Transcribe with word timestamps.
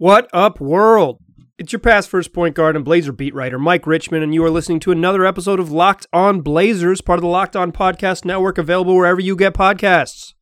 What 0.00 0.30
up, 0.32 0.60
world? 0.60 1.18
It's 1.58 1.72
your 1.72 1.80
past 1.80 2.08
first 2.08 2.32
point 2.32 2.54
guard 2.54 2.76
and 2.76 2.84
Blazer 2.84 3.10
beat 3.10 3.34
writer 3.34 3.58
Mike 3.58 3.84
Richman, 3.84 4.22
and 4.22 4.32
you 4.32 4.44
are 4.44 4.50
listening 4.50 4.78
to 4.78 4.92
another 4.92 5.26
episode 5.26 5.58
of 5.58 5.72
Locked 5.72 6.06
On 6.12 6.40
Blazers, 6.40 7.00
part 7.00 7.18
of 7.18 7.22
the 7.22 7.26
Locked 7.26 7.56
On 7.56 7.72
Podcast 7.72 8.24
Network, 8.24 8.58
available 8.58 8.94
wherever 8.94 9.18
you 9.18 9.34
get 9.34 9.54
podcasts. 9.54 10.34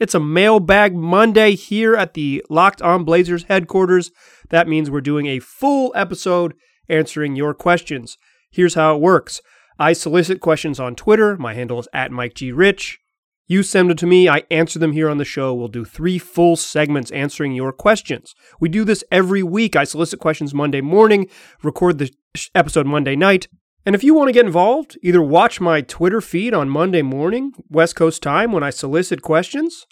It's 0.00 0.14
a 0.14 0.20
mailbag 0.20 0.96
Monday 0.96 1.54
here 1.54 1.94
at 1.96 2.14
the 2.14 2.42
Locked 2.48 2.80
On 2.80 3.04
Blazers 3.04 3.44
headquarters. 3.44 4.10
That 4.48 4.68
means 4.68 4.90
we're 4.90 5.02
doing 5.02 5.26
a 5.26 5.38
full 5.38 5.92
episode 5.94 6.54
answering 6.88 7.36
your 7.36 7.52
questions. 7.52 8.16
Here's 8.50 8.72
how 8.72 8.96
it 8.96 9.02
works 9.02 9.42
I 9.78 9.92
solicit 9.92 10.40
questions 10.40 10.80
on 10.80 10.96
Twitter. 10.96 11.36
My 11.36 11.52
handle 11.52 11.78
is 11.78 11.88
at 11.92 12.10
Mike 12.10 12.32
G. 12.32 12.52
Rich. 12.52 13.00
You 13.48 13.62
send 13.62 13.90
them 13.90 13.96
to 13.98 14.06
me, 14.06 14.28
I 14.28 14.42
answer 14.50 14.78
them 14.78 14.92
here 14.92 15.08
on 15.08 15.18
the 15.18 15.24
show. 15.24 15.54
We'll 15.54 15.68
do 15.68 15.84
three 15.84 16.18
full 16.18 16.56
segments 16.56 17.12
answering 17.12 17.52
your 17.52 17.72
questions. 17.72 18.34
We 18.58 18.68
do 18.68 18.84
this 18.84 19.04
every 19.10 19.42
week. 19.42 19.76
I 19.76 19.84
solicit 19.84 20.18
questions 20.18 20.52
Monday 20.52 20.80
morning, 20.80 21.28
record 21.62 21.98
the 21.98 22.12
episode 22.56 22.86
Monday 22.86 23.14
night. 23.14 23.46
And 23.84 23.94
if 23.94 24.02
you 24.02 24.14
want 24.14 24.28
to 24.28 24.32
get 24.32 24.46
involved, 24.46 24.98
either 25.00 25.22
watch 25.22 25.60
my 25.60 25.80
Twitter 25.80 26.20
feed 26.20 26.54
on 26.54 26.68
Monday 26.68 27.02
morning, 27.02 27.52
West 27.70 27.94
Coast 27.94 28.20
time, 28.20 28.50
when 28.50 28.64
I 28.64 28.70
solicit 28.70 29.22
questions, 29.22 29.86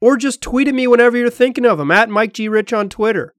or 0.00 0.16
just 0.16 0.40
tweet 0.40 0.68
at 0.68 0.74
me 0.74 0.86
whenever 0.86 1.16
you're 1.16 1.28
thinking 1.28 1.66
of 1.66 1.78
them 1.78 1.90
at 1.90 2.08
Mike 2.08 2.34
G. 2.34 2.48
Rich 2.48 2.72
on 2.72 2.88
Twitter. 2.88 3.34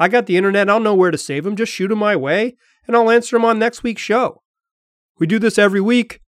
I 0.00 0.08
got 0.08 0.26
the 0.26 0.36
internet, 0.36 0.68
I'll 0.68 0.80
know 0.80 0.94
where 0.94 1.12
to 1.12 1.18
save 1.18 1.44
them. 1.44 1.54
Just 1.54 1.72
shoot 1.72 1.88
them 1.88 1.98
my 1.98 2.16
way, 2.16 2.56
and 2.86 2.96
I'll 2.96 3.10
answer 3.10 3.36
them 3.36 3.44
on 3.44 3.60
next 3.60 3.84
week's 3.84 4.02
show. 4.02 4.42
We 5.20 5.28
do 5.28 5.38
this 5.38 5.56
every 5.56 5.80
week. 5.80 6.20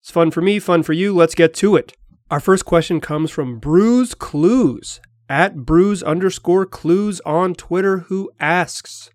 It's 0.00 0.10
fun 0.10 0.30
for 0.30 0.40
me, 0.40 0.58
fun 0.58 0.82
for 0.82 0.92
you. 0.92 1.14
Let's 1.14 1.34
get 1.34 1.54
to 1.54 1.76
it. 1.76 1.94
Our 2.30 2.40
first 2.40 2.64
question 2.64 3.00
comes 3.00 3.30
from 3.30 3.58
Bruise 3.58 4.14
Clues 4.14 5.00
at 5.28 5.56
Bruise 5.56 6.02
underscore 6.02 6.66
Clues 6.66 7.20
on 7.26 7.54
Twitter, 7.54 7.98
who 8.00 8.30
asks, 8.40 9.10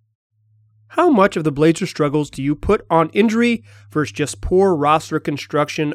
How 0.90 1.10
much 1.10 1.36
of 1.36 1.44
the 1.44 1.52
Blazer 1.52 1.86
struggles 1.86 2.30
do 2.30 2.44
you 2.44 2.56
put 2.56 2.86
on 2.90 3.10
injury 3.10 3.64
versus 3.92 4.12
just 4.12 4.42
poor 4.42 4.76
roster 4.76 5.20
construction 5.20 5.94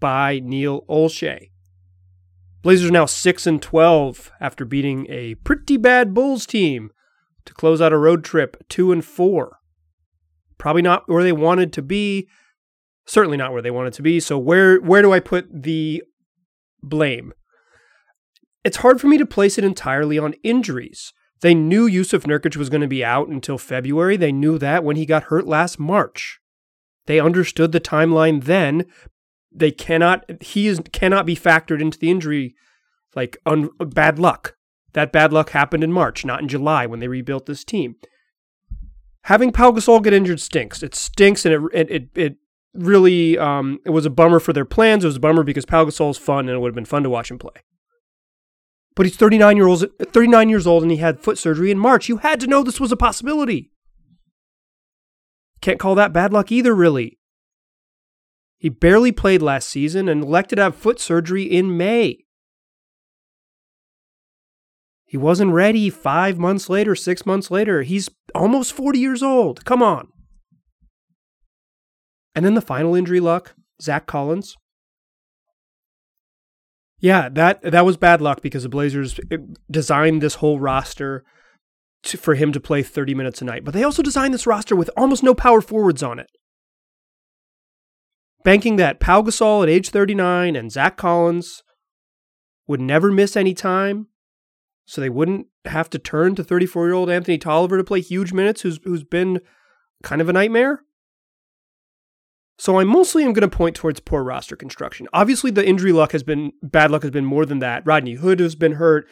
by 0.00 0.40
Neil 0.42 0.82
Olshey? 0.88 1.50
Blazers 2.62 2.90
now 2.90 3.04
6 3.04 3.46
and 3.46 3.60
12 3.60 4.32
after 4.40 4.64
beating 4.64 5.06
a 5.10 5.34
pretty 5.36 5.76
bad 5.76 6.14
Bulls 6.14 6.46
team 6.46 6.90
to 7.44 7.52
close 7.52 7.80
out 7.80 7.92
a 7.92 7.98
road 7.98 8.24
trip 8.24 8.56
2 8.68 8.90
and 8.90 9.04
4. 9.04 9.58
Probably 10.56 10.82
not 10.82 11.08
where 11.08 11.22
they 11.22 11.32
wanted 11.32 11.72
to 11.74 11.82
be, 11.82 12.28
certainly 13.06 13.36
not 13.36 13.52
where 13.52 13.62
they 13.62 13.70
wanted 13.70 13.92
to 13.94 14.02
be. 14.02 14.20
So 14.20 14.38
where 14.38 14.78
where 14.80 15.02
do 15.02 15.12
I 15.12 15.20
put 15.20 15.46
the 15.62 16.02
blame? 16.82 17.32
It's 18.64 18.78
hard 18.78 19.00
for 19.00 19.08
me 19.08 19.18
to 19.18 19.26
place 19.26 19.58
it 19.58 19.64
entirely 19.64 20.18
on 20.18 20.34
injuries. 20.42 21.12
They 21.40 21.54
knew 21.54 21.90
Jusuf 21.90 22.24
Nurkic 22.24 22.56
was 22.56 22.70
going 22.70 22.80
to 22.80 22.86
be 22.86 23.04
out 23.04 23.28
until 23.28 23.58
February. 23.58 24.16
They 24.16 24.32
knew 24.32 24.58
that 24.58 24.82
when 24.82 24.96
he 24.96 25.04
got 25.04 25.24
hurt 25.24 25.46
last 25.46 25.78
March. 25.78 26.40
They 27.06 27.20
understood 27.20 27.72
the 27.72 27.80
timeline 27.80 28.44
then. 28.44 28.86
They 29.52 29.70
cannot 29.70 30.24
he 30.42 30.66
is 30.66 30.80
cannot 30.92 31.26
be 31.26 31.36
factored 31.36 31.80
into 31.80 31.98
the 31.98 32.10
injury 32.10 32.54
like 33.14 33.36
un, 33.46 33.70
bad 33.78 34.18
luck. 34.18 34.56
That 34.94 35.12
bad 35.12 35.32
luck 35.32 35.50
happened 35.50 35.84
in 35.84 35.92
March, 35.92 36.24
not 36.24 36.40
in 36.40 36.48
July 36.48 36.86
when 36.86 37.00
they 37.00 37.08
rebuilt 37.08 37.46
this 37.46 37.64
team. 37.64 37.96
Having 39.24 39.52
Pau 39.52 39.72
Gasol 39.72 40.02
get 40.02 40.12
injured 40.12 40.40
stinks. 40.40 40.82
It 40.82 40.94
stinks, 40.94 41.44
and 41.44 41.68
it 41.72 41.90
it 41.90 42.08
it, 42.14 42.36
really 42.74 43.38
um, 43.38 43.80
it 43.84 43.90
was 43.90 44.06
a 44.06 44.10
bummer 44.10 44.40
for 44.40 44.52
their 44.52 44.64
plans. 44.64 45.04
It 45.04 45.08
was 45.08 45.16
a 45.16 45.20
bummer 45.20 45.42
because 45.42 45.64
Pau 45.64 45.84
Gasol's 45.84 46.18
fun 46.18 46.48
and 46.48 46.56
it 46.56 46.58
would 46.58 46.68
have 46.68 46.74
been 46.74 46.84
fun 46.84 47.02
to 47.04 47.10
watch 47.10 47.30
him 47.30 47.38
play. 47.38 47.62
But 48.96 49.06
he's 49.06 49.16
39 49.16 49.56
year 49.56 49.66
old, 49.66 49.84
39 50.00 50.48
years 50.48 50.66
old 50.66 50.82
and 50.82 50.92
he 50.92 50.98
had 50.98 51.20
foot 51.20 51.38
surgery 51.38 51.70
in 51.70 51.78
March. 51.78 52.08
You 52.08 52.18
had 52.18 52.40
to 52.40 52.46
know 52.46 52.62
this 52.62 52.80
was 52.80 52.92
a 52.92 52.96
possibility. 52.96 53.70
Can't 55.60 55.80
call 55.80 55.94
that 55.94 56.12
bad 56.12 56.32
luck 56.32 56.52
either, 56.52 56.74
really. 56.74 57.18
He 58.58 58.68
barely 58.68 59.12
played 59.12 59.42
last 59.42 59.68
season 59.68 60.08
and 60.08 60.22
elected 60.22 60.56
to 60.56 60.62
have 60.62 60.76
foot 60.76 61.00
surgery 61.00 61.42
in 61.42 61.76
May. 61.76 62.24
He 65.04 65.16
wasn't 65.16 65.52
ready 65.52 65.90
five 65.90 66.38
months 66.38 66.68
later, 66.68 66.94
six 66.94 67.24
months 67.24 67.50
later. 67.50 67.82
He's 67.82 68.08
almost 68.34 68.72
40 68.72 68.98
years 68.98 69.22
old. 69.22 69.64
Come 69.64 69.82
on. 69.82 70.08
And 72.34 72.44
then 72.44 72.54
the 72.54 72.60
final 72.60 72.94
injury 72.94 73.20
luck, 73.20 73.54
Zach 73.80 74.06
Collins. 74.06 74.56
Yeah, 76.98 77.28
that 77.28 77.60
that 77.62 77.84
was 77.84 77.96
bad 77.96 78.20
luck 78.20 78.40
because 78.40 78.62
the 78.62 78.68
Blazers 78.68 79.20
eh, 79.30 79.36
designed 79.70 80.22
this 80.22 80.36
whole 80.36 80.58
roster 80.58 81.24
to, 82.04 82.16
for 82.16 82.34
him 82.34 82.52
to 82.52 82.60
play 82.60 82.82
30 82.82 83.14
minutes 83.14 83.42
a 83.42 83.44
night. 83.44 83.64
But 83.64 83.74
they 83.74 83.84
also 83.84 84.02
designed 84.02 84.32
this 84.32 84.46
roster 84.46 84.74
with 84.74 84.90
almost 84.96 85.22
no 85.22 85.34
power 85.34 85.60
forwards 85.60 86.02
on 86.02 86.18
it. 86.18 86.30
Banking 88.42 88.76
that 88.76 89.00
Pau 89.00 89.22
Gasol 89.22 89.62
at 89.62 89.68
age 89.68 89.90
39 89.90 90.54
and 90.56 90.70
Zach 90.70 90.96
Collins 90.96 91.62
would 92.66 92.80
never 92.80 93.10
miss 93.10 93.36
any 93.36 93.54
time, 93.54 94.08
so 94.86 95.00
they 95.00 95.10
wouldn't 95.10 95.46
have 95.64 95.88
to 95.90 95.98
turn 95.98 96.34
to 96.34 96.44
34 96.44 96.86
year 96.86 96.94
old 96.94 97.10
Anthony 97.10 97.38
Tolliver 97.38 97.76
to 97.76 97.84
play 97.84 98.00
huge 98.00 98.32
minutes, 98.32 98.62
who's 98.62 98.80
who's 98.84 99.04
been 99.04 99.40
kind 100.02 100.20
of 100.20 100.28
a 100.28 100.32
nightmare. 100.32 100.82
So 102.56 102.78
I 102.78 102.84
mostly 102.84 103.24
am 103.24 103.32
going 103.32 103.48
to 103.48 103.56
point 103.56 103.74
towards 103.74 104.00
poor 104.00 104.22
roster 104.22 104.56
construction. 104.56 105.08
Obviously, 105.12 105.50
the 105.50 105.66
injury 105.66 105.92
luck 105.92 106.12
has 106.12 106.22
been 106.22 106.52
bad 106.62 106.90
luck 106.90 107.02
has 107.02 107.10
been 107.10 107.24
more 107.24 107.44
than 107.44 107.58
that. 107.58 107.84
Rodney 107.84 108.14
Hood 108.14 108.40
has 108.40 108.54
been 108.54 108.72
hurt. 108.72 109.06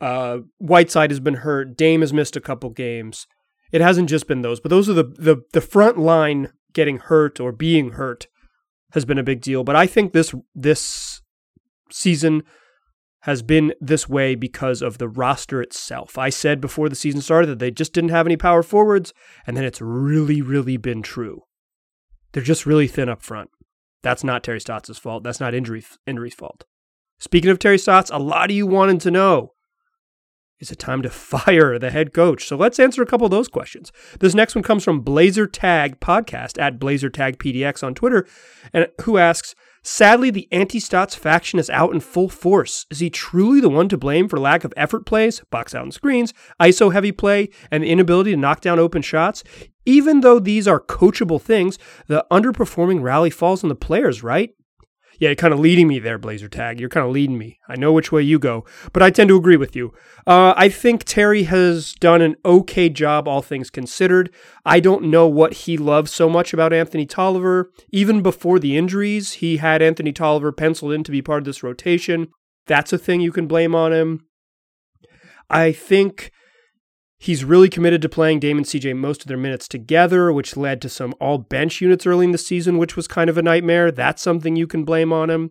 Uh, 0.00 0.38
Whiteside 0.58 1.10
has 1.10 1.20
been 1.20 1.34
hurt. 1.34 1.76
Dame 1.76 2.02
has 2.02 2.12
missed 2.12 2.36
a 2.36 2.40
couple 2.40 2.70
games. 2.70 3.26
It 3.72 3.80
hasn't 3.80 4.08
just 4.08 4.28
been 4.28 4.42
those, 4.42 4.60
but 4.60 4.70
those 4.70 4.88
are 4.88 4.92
the 4.92 5.04
the 5.04 5.42
the 5.52 5.60
front 5.60 5.98
line 5.98 6.52
getting 6.72 6.98
hurt 6.98 7.40
or 7.40 7.52
being 7.52 7.92
hurt 7.92 8.28
has 8.92 9.04
been 9.04 9.18
a 9.18 9.24
big 9.24 9.40
deal. 9.40 9.64
But 9.64 9.76
I 9.76 9.86
think 9.86 10.12
this 10.12 10.34
this 10.54 11.20
season 11.90 12.42
has 13.22 13.42
been 13.42 13.72
this 13.80 14.08
way 14.08 14.34
because 14.34 14.82
of 14.82 14.98
the 14.98 15.08
roster 15.08 15.62
itself. 15.62 16.18
I 16.18 16.28
said 16.28 16.60
before 16.60 16.88
the 16.88 16.94
season 16.94 17.22
started 17.22 17.46
that 17.46 17.58
they 17.58 17.70
just 17.70 17.92
didn't 17.94 18.10
have 18.10 18.26
any 18.26 18.36
power 18.36 18.62
forwards, 18.62 19.14
and 19.46 19.56
then 19.56 19.64
it's 19.64 19.80
really, 19.80 20.42
really 20.42 20.76
been 20.76 21.02
true. 21.02 21.42
They're 22.34 22.42
just 22.42 22.66
really 22.66 22.88
thin 22.88 23.08
up 23.08 23.22
front. 23.22 23.48
That's 24.02 24.24
not 24.24 24.42
Terry 24.42 24.60
Stotts' 24.60 24.98
fault. 24.98 25.22
That's 25.22 25.40
not 25.40 25.54
injury 25.54 25.84
injury's 26.06 26.34
fault. 26.34 26.64
Speaking 27.18 27.50
of 27.50 27.60
Terry 27.60 27.78
Stotts, 27.78 28.10
a 28.10 28.18
lot 28.18 28.50
of 28.50 28.56
you 28.56 28.66
wanted 28.66 29.00
to 29.02 29.10
know 29.10 29.52
is 30.60 30.70
it 30.70 30.78
time 30.78 31.02
to 31.02 31.10
fire 31.34 31.78
the 31.78 31.90
head 31.90 32.12
coach? 32.12 32.46
So 32.46 32.56
let's 32.56 32.80
answer 32.80 33.02
a 33.02 33.06
couple 33.06 33.24
of 33.24 33.30
those 33.30 33.48
questions. 33.48 33.92
This 34.18 34.34
next 34.34 34.54
one 34.54 34.64
comes 34.64 34.82
from 34.82 35.00
Blazer 35.00 35.46
Tag 35.46 36.00
Podcast 36.00 36.60
at 36.60 36.78
Blazer 36.78 37.08
Tag 37.08 37.38
PDX 37.38 37.84
on 37.84 37.94
Twitter, 37.94 38.26
and 38.72 38.88
who 39.02 39.16
asks, 39.16 39.54
Sadly, 39.86 40.30
the 40.30 40.48
anti 40.50 40.80
Stotts 40.80 41.14
faction 41.14 41.58
is 41.58 41.68
out 41.68 41.92
in 41.92 42.00
full 42.00 42.30
force. 42.30 42.86
Is 42.90 43.00
he 43.00 43.10
truly 43.10 43.60
the 43.60 43.68
one 43.68 43.88
to 43.90 43.98
blame 43.98 44.28
for 44.28 44.40
lack 44.40 44.64
of 44.64 44.72
effort 44.76 45.04
plays, 45.06 45.42
box 45.50 45.74
out 45.74 45.82
and 45.82 45.94
screens, 45.94 46.32
ISO 46.60 46.92
heavy 46.92 47.12
play, 47.12 47.50
and 47.70 47.84
the 47.84 47.90
inability 47.90 48.30
to 48.30 48.36
knock 48.36 48.60
down 48.60 48.78
open 48.78 49.02
shots? 49.02 49.44
Even 49.84 50.20
though 50.20 50.38
these 50.38 50.66
are 50.66 50.80
coachable 50.80 51.40
things, 51.40 51.78
the 52.06 52.26
underperforming 52.30 53.02
rally 53.02 53.30
falls 53.30 53.62
on 53.62 53.68
the 53.68 53.74
players, 53.74 54.22
right? 54.22 54.54
Yeah, 55.18 55.28
you're 55.28 55.36
kind 55.36 55.54
of 55.54 55.60
leading 55.60 55.86
me 55.86 55.98
there, 55.98 56.18
Blazer 56.18 56.48
Tag. 56.48 56.80
You're 56.80 56.88
kind 56.88 57.06
of 57.06 57.12
leading 57.12 57.38
me. 57.38 57.60
I 57.68 57.76
know 57.76 57.92
which 57.92 58.10
way 58.10 58.22
you 58.22 58.38
go, 58.38 58.64
but 58.92 59.02
I 59.02 59.10
tend 59.10 59.28
to 59.28 59.36
agree 59.36 59.56
with 59.56 59.76
you. 59.76 59.92
Uh, 60.26 60.54
I 60.56 60.68
think 60.68 61.04
Terry 61.04 61.44
has 61.44 61.92
done 61.94 62.20
an 62.20 62.36
okay 62.44 62.88
job, 62.88 63.28
all 63.28 63.42
things 63.42 63.70
considered. 63.70 64.34
I 64.64 64.80
don't 64.80 65.04
know 65.04 65.28
what 65.28 65.52
he 65.52 65.76
loves 65.76 66.10
so 66.10 66.28
much 66.28 66.52
about 66.52 66.72
Anthony 66.72 67.06
Tolliver. 67.06 67.70
Even 67.90 68.22
before 68.22 68.58
the 68.58 68.76
injuries, 68.76 69.34
he 69.34 69.58
had 69.58 69.82
Anthony 69.82 70.12
Tolliver 70.12 70.50
penciled 70.52 70.92
in 70.92 71.04
to 71.04 71.12
be 71.12 71.22
part 71.22 71.38
of 71.38 71.44
this 71.44 71.62
rotation. 71.62 72.28
That's 72.66 72.92
a 72.92 72.98
thing 72.98 73.20
you 73.20 73.32
can 73.32 73.46
blame 73.46 73.74
on 73.74 73.92
him. 73.92 74.26
I 75.48 75.72
think 75.72 76.32
He's 77.24 77.42
really 77.42 77.70
committed 77.70 78.02
to 78.02 78.08
playing 78.10 78.40
Damon 78.40 78.64
CJ 78.64 78.94
most 78.98 79.22
of 79.22 79.28
their 79.28 79.38
minutes 79.38 79.66
together, 79.66 80.30
which 80.30 80.58
led 80.58 80.82
to 80.82 80.90
some 80.90 81.14
all 81.22 81.38
bench 81.38 81.80
units 81.80 82.06
early 82.06 82.26
in 82.26 82.32
the 82.32 82.36
season, 82.36 82.76
which 82.76 82.96
was 82.96 83.08
kind 83.08 83.30
of 83.30 83.38
a 83.38 83.42
nightmare. 83.42 83.90
That's 83.90 84.20
something 84.20 84.56
you 84.56 84.66
can 84.66 84.84
blame 84.84 85.10
on 85.10 85.30
him. 85.30 85.50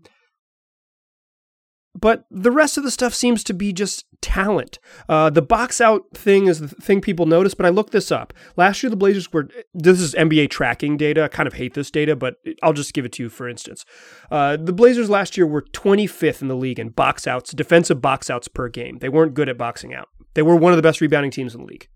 But 2.00 2.26
the 2.30 2.52
rest 2.52 2.78
of 2.78 2.84
the 2.84 2.92
stuff 2.92 3.16
seems 3.16 3.44
to 3.46 3.56
be 3.56 3.74
just 3.74 4.06
talent. 4.22 4.78
Uh, 5.10 5.32
the 5.32 5.42
box 5.42 5.82
out 5.82 6.04
thing 6.14 6.46
is 6.46 6.60
the 6.60 6.68
thing 6.68 7.02
people 7.02 7.26
notice, 7.26 7.56
but 7.56 7.66
I 7.66 7.70
looked 7.70 7.92
this 7.92 8.12
up. 8.12 8.34
Last 8.56 8.84
year, 8.84 8.92
the 8.92 8.96
Blazers 8.96 9.34
were, 9.34 9.48
this 9.74 10.00
is 10.00 10.14
NBA 10.14 10.52
tracking 10.52 10.96
data. 10.96 11.24
I 11.24 11.28
kind 11.28 11.48
of 11.48 11.54
hate 11.54 11.74
this 11.74 11.90
data, 11.90 12.16
but 12.16 12.36
I'll 12.62 12.74
just 12.74 12.94
give 12.94 13.06
it 13.06 13.14
to 13.14 13.24
you 13.24 13.30
for 13.30 13.50
instance. 13.50 13.84
Uh, 14.30 14.58
the 14.58 14.74
Blazers 14.74 15.10
last 15.10 15.38
year 15.38 15.48
were 15.48 15.64
25th 15.64 16.44
in 16.44 16.50
the 16.50 16.56
league 16.56 16.80
in 16.80 16.90
box 16.90 17.26
outs, 17.26 17.52
defensive 17.52 18.00
box 18.00 18.30
outs 18.30 18.48
per 18.48 18.70
game. 18.70 19.00
They 19.00 19.10
weren't 19.10 19.34
good 19.34 19.50
at 19.50 19.58
boxing 19.58 19.94
out. 19.94 20.10
They 20.34 20.42
were 20.42 20.56
one 20.56 20.72
of 20.74 20.78
the 20.78 20.84
best 20.84 21.02
rebounding 21.02 21.32
teams 21.32 21.54
in 21.54 21.62
the 21.62 21.68
league. 21.68 21.88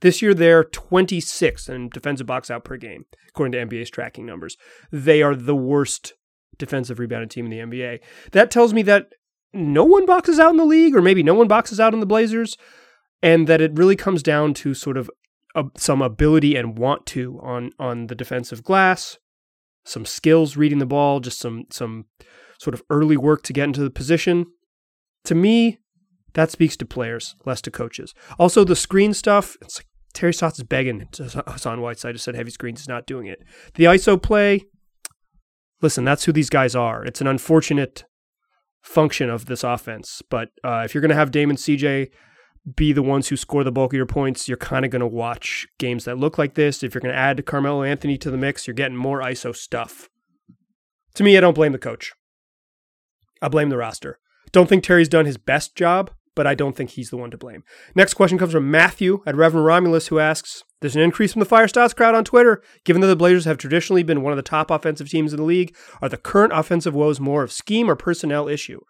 This 0.00 0.20
year, 0.20 0.34
they're 0.34 0.64
26th 0.64 1.68
in 1.68 1.88
defensive 1.88 2.26
box 2.26 2.50
out 2.50 2.64
per 2.64 2.76
game, 2.76 3.06
according 3.28 3.52
to 3.52 3.66
NBA's 3.66 3.90
tracking 3.90 4.26
numbers. 4.26 4.56
They 4.90 5.22
are 5.22 5.34
the 5.34 5.54
worst 5.56 6.14
defensive 6.58 6.98
rebounding 6.98 7.28
team 7.28 7.46
in 7.46 7.50
the 7.50 7.76
NBA. 7.76 8.00
That 8.32 8.50
tells 8.50 8.74
me 8.74 8.82
that 8.82 9.12
no 9.52 9.84
one 9.84 10.04
boxes 10.04 10.38
out 10.38 10.50
in 10.50 10.56
the 10.56 10.64
league, 10.64 10.94
or 10.94 11.02
maybe 11.02 11.22
no 11.22 11.34
one 11.34 11.48
boxes 11.48 11.80
out 11.80 11.94
in 11.94 12.00
the 12.00 12.06
Blazers. 12.06 12.56
and 13.22 13.46
that 13.46 13.62
it 13.62 13.72
really 13.78 13.96
comes 13.96 14.22
down 14.22 14.52
to 14.52 14.74
sort 14.74 14.98
of 14.98 15.10
uh, 15.54 15.64
some 15.76 16.02
ability 16.02 16.56
and 16.56 16.76
want 16.76 17.06
to 17.06 17.40
on 17.42 17.70
on 17.78 18.08
the 18.08 18.14
defensive 18.14 18.62
glass, 18.62 19.18
some 19.84 20.04
skills 20.04 20.56
reading 20.56 20.78
the 20.78 20.86
ball, 20.86 21.20
just 21.20 21.38
some 21.38 21.64
some 21.70 22.04
sort 22.58 22.74
of 22.74 22.82
early 22.90 23.16
work 23.16 23.42
to 23.44 23.52
get 23.52 23.64
into 23.64 23.82
the 23.82 23.90
position. 23.90 24.46
To 25.24 25.34
me, 25.34 25.78
that 26.34 26.50
speaks 26.50 26.76
to 26.76 26.86
players, 26.86 27.34
less 27.44 27.60
to 27.62 27.70
coaches. 27.70 28.14
Also, 28.38 28.64
the 28.64 28.76
screen 28.76 29.14
stuff, 29.14 29.56
it's 29.62 29.78
like 29.78 29.86
Terry 30.12 30.34
Stotts 30.34 30.58
is 30.58 30.64
begging 30.64 31.08
Hassan 31.16 31.80
Whiteside 31.80 32.14
to 32.14 32.18
set 32.18 32.34
heavy 32.34 32.50
screens. 32.50 32.80
He's 32.80 32.88
not 32.88 33.06
doing 33.06 33.26
it. 33.26 33.42
The 33.74 33.84
ISO 33.84 34.20
play, 34.20 34.64
listen, 35.80 36.04
that's 36.04 36.24
who 36.24 36.32
these 36.32 36.50
guys 36.50 36.74
are. 36.76 37.04
It's 37.04 37.20
an 37.20 37.26
unfortunate 37.26 38.04
function 38.82 39.30
of 39.30 39.46
this 39.46 39.64
offense. 39.64 40.22
But 40.28 40.50
uh, 40.62 40.82
if 40.84 40.94
you're 40.94 41.00
going 41.00 41.08
to 41.08 41.16
have 41.16 41.30
Damon 41.30 41.56
CJ 41.56 42.10
be 42.76 42.92
the 42.92 43.02
ones 43.02 43.28
who 43.28 43.36
score 43.36 43.64
the 43.64 43.72
bulk 43.72 43.92
of 43.92 43.96
your 43.96 44.06
points, 44.06 44.48
you're 44.48 44.56
kind 44.56 44.84
of 44.84 44.90
going 44.90 45.00
to 45.00 45.06
watch 45.06 45.66
games 45.78 46.04
that 46.04 46.18
look 46.18 46.38
like 46.38 46.54
this. 46.54 46.82
If 46.82 46.94
you're 46.94 47.00
going 47.00 47.14
to 47.14 47.18
add 47.18 47.44
Carmelo 47.46 47.82
Anthony 47.82 48.16
to 48.18 48.30
the 48.30 48.38
mix, 48.38 48.66
you're 48.66 48.74
getting 48.74 48.96
more 48.96 49.20
ISO 49.20 49.54
stuff. 49.54 50.08
To 51.14 51.22
me, 51.22 51.36
I 51.36 51.40
don't 51.40 51.54
blame 51.54 51.72
the 51.72 51.78
coach. 51.78 52.12
I 53.42 53.48
blame 53.48 53.68
the 53.68 53.76
roster. 53.76 54.18
Don't 54.52 54.68
think 54.68 54.84
Terry's 54.84 55.08
done 55.08 55.26
his 55.26 55.36
best 55.36 55.74
job, 55.74 56.10
but 56.34 56.46
I 56.46 56.54
don't 56.54 56.76
think 56.76 56.90
he's 56.90 57.10
the 57.10 57.16
one 57.16 57.30
to 57.30 57.38
blame. 57.38 57.64
Next 57.94 58.14
question 58.14 58.38
comes 58.38 58.52
from 58.52 58.70
Matthew 58.70 59.22
at 59.26 59.36
Reverend 59.36 59.66
Romulus, 59.66 60.08
who 60.08 60.18
asks 60.18 60.64
There's 60.80 60.96
an 60.96 61.02
increase 61.02 61.32
from 61.32 61.40
the 61.40 61.46
Fire 61.46 61.68
Stotts 61.68 61.94
crowd 61.94 62.14
on 62.14 62.24
Twitter. 62.24 62.62
Given 62.84 63.00
that 63.02 63.08
the 63.08 63.16
Blazers 63.16 63.44
have 63.44 63.58
traditionally 63.58 64.02
been 64.02 64.22
one 64.22 64.32
of 64.32 64.36
the 64.36 64.42
top 64.42 64.70
offensive 64.70 65.08
teams 65.08 65.32
in 65.32 65.38
the 65.38 65.44
league, 65.44 65.74
are 66.02 66.08
the 66.08 66.16
current 66.16 66.52
offensive 66.52 66.94
woes 66.94 67.20
more 67.20 67.42
of 67.42 67.52
scheme 67.52 67.90
or 67.90 67.96
personnel 67.96 68.48
issue? 68.48 68.80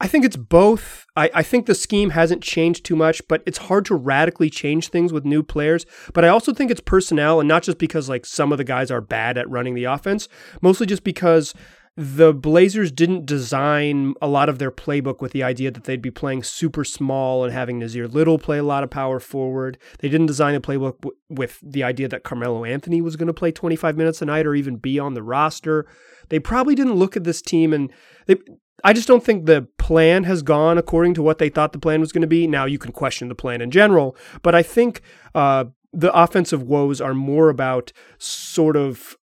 I 0.00 0.08
think 0.08 0.24
it's 0.24 0.36
both. 0.36 1.06
I, 1.16 1.30
I 1.34 1.42
think 1.42 1.66
the 1.66 1.74
scheme 1.74 2.10
hasn't 2.10 2.42
changed 2.42 2.84
too 2.84 2.96
much, 2.96 3.22
but 3.28 3.42
it's 3.46 3.58
hard 3.58 3.84
to 3.86 3.94
radically 3.94 4.50
change 4.50 4.88
things 4.88 5.12
with 5.12 5.24
new 5.24 5.42
players. 5.42 5.86
But 6.12 6.24
I 6.24 6.28
also 6.28 6.52
think 6.52 6.70
it's 6.70 6.80
personnel, 6.80 7.38
and 7.38 7.48
not 7.48 7.62
just 7.62 7.78
because 7.78 8.08
like 8.08 8.26
some 8.26 8.50
of 8.50 8.58
the 8.58 8.64
guys 8.64 8.90
are 8.90 9.00
bad 9.00 9.38
at 9.38 9.48
running 9.48 9.74
the 9.74 9.84
offense, 9.84 10.28
mostly 10.60 10.86
just 10.86 11.04
because 11.04 11.54
the 11.96 12.34
Blazers 12.34 12.90
didn't 12.90 13.24
design 13.24 14.14
a 14.20 14.26
lot 14.26 14.48
of 14.48 14.58
their 14.58 14.72
playbook 14.72 15.20
with 15.20 15.30
the 15.30 15.44
idea 15.44 15.70
that 15.70 15.84
they'd 15.84 16.02
be 16.02 16.10
playing 16.10 16.42
super 16.42 16.82
small 16.84 17.44
and 17.44 17.52
having 17.52 17.78
Nassir 17.78 18.12
Little 18.12 18.36
play 18.36 18.58
a 18.58 18.64
lot 18.64 18.82
of 18.82 18.90
power 18.90 19.20
forward. 19.20 19.78
They 20.00 20.08
didn't 20.08 20.26
design 20.26 20.56
a 20.56 20.60
playbook 20.60 21.00
w- 21.02 21.16
with 21.28 21.60
the 21.62 21.84
idea 21.84 22.08
that 22.08 22.24
Carmelo 22.24 22.64
Anthony 22.64 23.00
was 23.00 23.14
going 23.14 23.28
to 23.28 23.32
play 23.32 23.52
25 23.52 23.96
minutes 23.96 24.20
a 24.20 24.24
night 24.24 24.44
or 24.44 24.56
even 24.56 24.76
be 24.76 24.98
on 24.98 25.14
the 25.14 25.22
roster. 25.22 25.86
They 26.30 26.40
probably 26.40 26.74
didn't 26.74 26.94
look 26.94 27.16
at 27.16 27.22
this 27.22 27.40
team 27.40 27.72
and 27.72 27.92
they 28.26 28.36
I 28.82 28.92
just 28.92 29.06
don't 29.06 29.24
think 29.24 29.46
the 29.46 29.68
plan 29.78 30.24
has 30.24 30.42
gone 30.42 30.78
according 30.78 31.14
to 31.14 31.22
what 31.22 31.38
they 31.38 31.48
thought 31.48 31.72
the 31.72 31.78
plan 31.78 32.00
was 32.00 32.10
going 32.10 32.22
to 32.22 32.26
be. 32.26 32.48
Now 32.48 32.64
you 32.64 32.78
can 32.78 32.90
question 32.90 33.28
the 33.28 33.34
plan 33.34 33.60
in 33.60 33.70
general, 33.70 34.16
but 34.42 34.54
I 34.54 34.62
think 34.64 35.00
uh, 35.34 35.66
the 35.92 36.12
offensive 36.12 36.62
woes 36.64 37.00
are 37.00 37.14
more 37.14 37.48
about 37.50 37.92
sort 38.18 38.76
of 38.76 39.16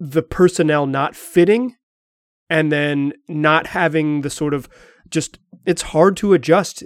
the 0.00 0.22
personnel 0.22 0.86
not 0.86 1.14
fitting 1.14 1.76
and 2.50 2.70
then 2.70 3.14
not 3.28 3.68
having 3.68 4.20
the 4.20 4.28
sort 4.28 4.52
of 4.52 4.68
just 5.08 5.38
it's 5.64 5.82
hard 5.82 6.16
to 6.18 6.34
adjust 6.34 6.82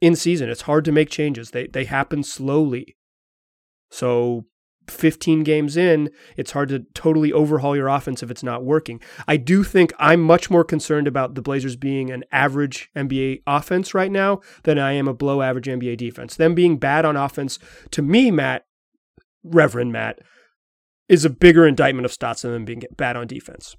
in 0.00 0.16
season. 0.16 0.48
It's 0.48 0.62
hard 0.62 0.84
to 0.86 0.92
make 0.92 1.10
changes. 1.10 1.50
They 1.50 1.66
they 1.66 1.84
happen 1.84 2.22
slowly. 2.22 2.96
So 3.90 4.46
15 4.88 5.42
games 5.42 5.76
in, 5.76 6.10
it's 6.36 6.52
hard 6.52 6.68
to 6.68 6.80
totally 6.94 7.32
overhaul 7.32 7.74
your 7.74 7.88
offense 7.88 8.22
if 8.22 8.30
it's 8.30 8.44
not 8.44 8.64
working. 8.64 9.00
I 9.26 9.36
do 9.36 9.64
think 9.64 9.92
I'm 9.98 10.20
much 10.20 10.48
more 10.48 10.62
concerned 10.64 11.08
about 11.08 11.34
the 11.34 11.42
Blazers 11.42 11.74
being 11.74 12.10
an 12.10 12.22
average 12.30 12.88
NBA 12.96 13.42
offense 13.48 13.94
right 13.94 14.12
now 14.12 14.40
than 14.62 14.78
I 14.78 14.92
am 14.92 15.08
a 15.08 15.14
below 15.14 15.42
average 15.42 15.66
NBA 15.66 15.96
defense. 15.96 16.36
Them 16.36 16.54
being 16.54 16.76
bad 16.78 17.04
on 17.04 17.16
offense, 17.16 17.58
to 17.90 18.02
me, 18.02 18.30
Matt, 18.30 18.64
Reverend 19.42 19.92
Matt, 19.92 20.20
is 21.08 21.24
a 21.24 21.30
bigger 21.30 21.66
indictment 21.66 22.04
of 22.04 22.12
Stotts 22.12 22.42
than 22.42 22.64
being 22.64 22.82
bad 22.96 23.16
on 23.16 23.26
defense. 23.26 23.76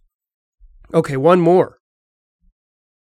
Okay, 0.93 1.17
one 1.17 1.41
more. 1.41 1.79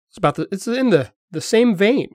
It's 0.08 0.18
about 0.18 0.36
the 0.36 0.48
it's 0.50 0.66
in 0.66 0.90
the 0.90 1.12
the 1.30 1.40
same 1.40 1.74
vein. 1.74 2.14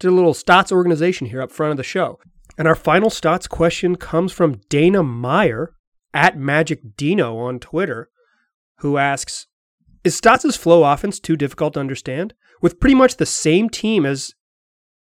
Did 0.00 0.08
a 0.08 0.14
little 0.14 0.34
Stotts 0.34 0.72
organization 0.72 1.28
here 1.28 1.40
up 1.40 1.52
front 1.52 1.70
of 1.70 1.76
the 1.76 1.82
show. 1.82 2.18
And 2.58 2.66
our 2.66 2.74
final 2.74 3.10
Stotts 3.10 3.46
question 3.46 3.96
comes 3.96 4.32
from 4.32 4.60
Dana 4.68 5.02
Meyer 5.02 5.74
at 6.14 6.38
Magic 6.38 6.96
Dino 6.96 7.36
on 7.38 7.60
Twitter, 7.60 8.08
who 8.78 8.96
asks 8.96 9.46
Is 10.04 10.16
Stotts' 10.16 10.56
flow 10.56 10.84
offense 10.84 11.20
too 11.20 11.36
difficult 11.36 11.74
to 11.74 11.80
understand? 11.80 12.34
With 12.62 12.80
pretty 12.80 12.94
much 12.94 13.16
the 13.16 13.26
same 13.26 13.68
team 13.68 14.06
as 14.06 14.32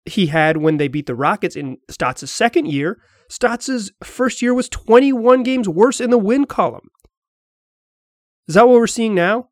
he 0.06 0.26
had 0.26 0.58
when 0.58 0.76
they 0.76 0.88
beat 0.88 1.06
the 1.06 1.14
Rockets 1.14 1.56
in 1.56 1.78
Stotts' 1.90 2.30
second 2.30 2.66
year, 2.66 3.00
Stotts' 3.28 3.90
first 4.04 4.42
year 4.42 4.54
was 4.54 4.68
21 4.68 5.42
games 5.42 5.68
worse 5.68 6.00
in 6.00 6.10
the 6.10 6.18
win 6.18 6.44
column. 6.44 6.88
Is 8.48 8.54
that 8.54 8.68
what 8.68 8.78
we're 8.78 8.86
seeing 8.86 9.14
now? 9.14 9.48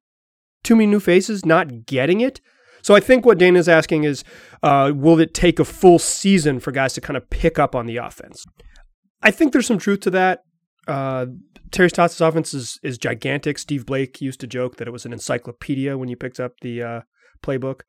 Too 0.63 0.77
many 0.77 0.87
new 0.87 1.01
faces 1.01 1.45
not 1.45 1.87
getting 1.87 2.21
it? 2.21 2.41
So 2.83 2.95
I 2.95 3.01
think 3.01 3.27
what 3.27 3.39
Dana's 3.39 3.69
asking 3.69 4.05
is, 4.05 4.25
uh, 4.63 4.93
will 4.95 5.21
it 5.21 5.35
take 5.35 5.59
a 5.59 5.65
full 5.65 5.99
season 5.99 6.61
for 6.61 6.73
guys 6.73 6.95
to 6.95 7.01
kind 7.01 7.17
of 7.17 7.29
pick 7.31 7.59
up 7.59 7.75
on 7.75 7.87
the 7.87 7.99
offense? 7.99 8.45
I 9.23 9.31
think 9.31 9.53
there's 9.53 9.67
some 9.67 9.79
truth 9.79 10.01
to 10.01 10.11
that. 10.11 10.45
Uh, 10.89 11.27
Terry 11.71 11.91
Stotts' 11.91 12.21
offense 12.21 12.55
is, 12.55 12.79
is 12.83 12.99
gigantic. 12.99 13.59
Steve 13.59 13.87
Blake 13.87 14.21
used 14.21 14.41
to 14.41 14.47
joke 14.47 14.77
that 14.77 14.89
it 14.89 14.93
was 14.93 15.05
an 15.05 15.13
encyclopedia 15.13 15.97
when 15.97 16.09
you 16.09 16.17
picked 16.17 16.41
up 16.41 16.53
the 16.63 16.83
uh, 16.83 17.01
playbook 17.43 17.83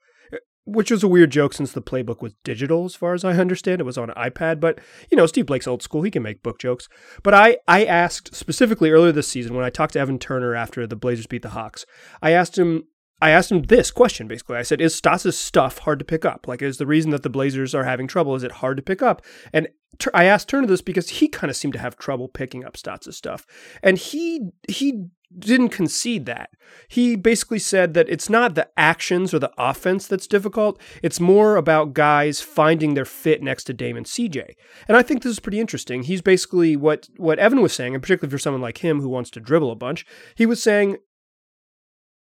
which 0.65 0.91
was 0.91 1.03
a 1.03 1.07
weird 1.07 1.31
joke 1.31 1.53
since 1.53 1.71
the 1.71 1.81
playbook 1.81 2.21
was 2.21 2.33
digital, 2.43 2.85
as 2.85 2.95
far 2.95 3.13
as 3.13 3.23
I 3.23 3.33
understand. 3.33 3.81
It 3.81 3.85
was 3.85 3.97
on 3.97 4.09
iPad, 4.09 4.59
but 4.59 4.79
you 5.09 5.17
know, 5.17 5.25
Steve 5.25 5.45
Blake's 5.45 5.67
old 5.67 5.81
school. 5.81 6.03
He 6.03 6.11
can 6.11 6.23
make 6.23 6.43
book 6.43 6.59
jokes. 6.59 6.87
But 7.23 7.33
I, 7.33 7.57
I 7.67 7.85
asked 7.85 8.35
specifically 8.35 8.91
earlier 8.91 9.11
this 9.11 9.27
season 9.27 9.55
when 9.55 9.65
I 9.65 9.69
talked 9.69 9.93
to 9.93 9.99
Evan 9.99 10.19
Turner 10.19 10.55
after 10.55 10.85
the 10.85 10.95
Blazers 10.95 11.27
beat 11.27 11.41
the 11.41 11.49
Hawks, 11.49 11.85
I 12.21 12.31
asked 12.31 12.57
him 12.57 12.85
I 13.21 13.29
asked 13.29 13.51
him 13.51 13.63
this 13.63 13.91
question 13.91 14.27
basically. 14.27 14.57
I 14.57 14.63
said, 14.63 14.81
Is 14.81 14.95
Stotts' 14.95 15.37
stuff 15.37 15.79
hard 15.79 15.99
to 15.99 16.05
pick 16.05 16.25
up? 16.25 16.47
Like, 16.47 16.61
is 16.61 16.77
the 16.77 16.87
reason 16.87 17.11
that 17.11 17.23
the 17.23 17.29
Blazers 17.29 17.75
are 17.75 17.83
having 17.83 18.07
trouble, 18.07 18.35
is 18.35 18.43
it 18.43 18.53
hard 18.53 18.77
to 18.77 18.83
pick 18.83 19.01
up? 19.01 19.21
And 19.53 19.67
I 20.13 20.23
asked 20.25 20.49
Turner 20.49 20.67
this 20.67 20.81
because 20.81 21.09
he 21.09 21.27
kind 21.27 21.51
of 21.51 21.55
seemed 21.55 21.73
to 21.73 21.79
have 21.79 21.97
trouble 21.97 22.27
picking 22.27 22.65
up 22.65 22.75
Stotts' 22.75 23.15
stuff. 23.15 23.45
And 23.83 23.97
he 23.97 24.49
he 24.67 25.05
didn't 25.37 25.69
concede 25.69 26.25
that. 26.25 26.51
He 26.87 27.15
basically 27.15 27.59
said 27.59 27.93
that 27.93 28.09
it's 28.09 28.29
not 28.29 28.55
the 28.55 28.69
actions 28.77 29.33
or 29.33 29.39
the 29.39 29.51
offense 29.57 30.07
that's 30.07 30.27
difficult. 30.27 30.79
It's 31.01 31.19
more 31.19 31.55
about 31.55 31.93
guys 31.93 32.41
finding 32.41 32.93
their 32.93 33.05
fit 33.05 33.41
next 33.41 33.65
to 33.65 33.73
Damon 33.73 34.03
CJ. 34.03 34.55
And 34.87 34.97
I 34.97 35.01
think 35.01 35.23
this 35.23 35.31
is 35.31 35.39
pretty 35.39 35.59
interesting. 35.59 36.03
He's 36.03 36.21
basically 36.21 36.75
what 36.75 37.09
what 37.17 37.39
Evan 37.39 37.61
was 37.61 37.73
saying, 37.73 37.93
and 37.93 38.03
particularly 38.03 38.31
for 38.31 38.39
someone 38.39 38.61
like 38.61 38.79
him 38.79 39.01
who 39.01 39.09
wants 39.09 39.29
to 39.31 39.39
dribble 39.39 39.71
a 39.71 39.75
bunch, 39.75 40.05
he 40.35 40.45
was 40.45 40.61
saying 40.61 40.97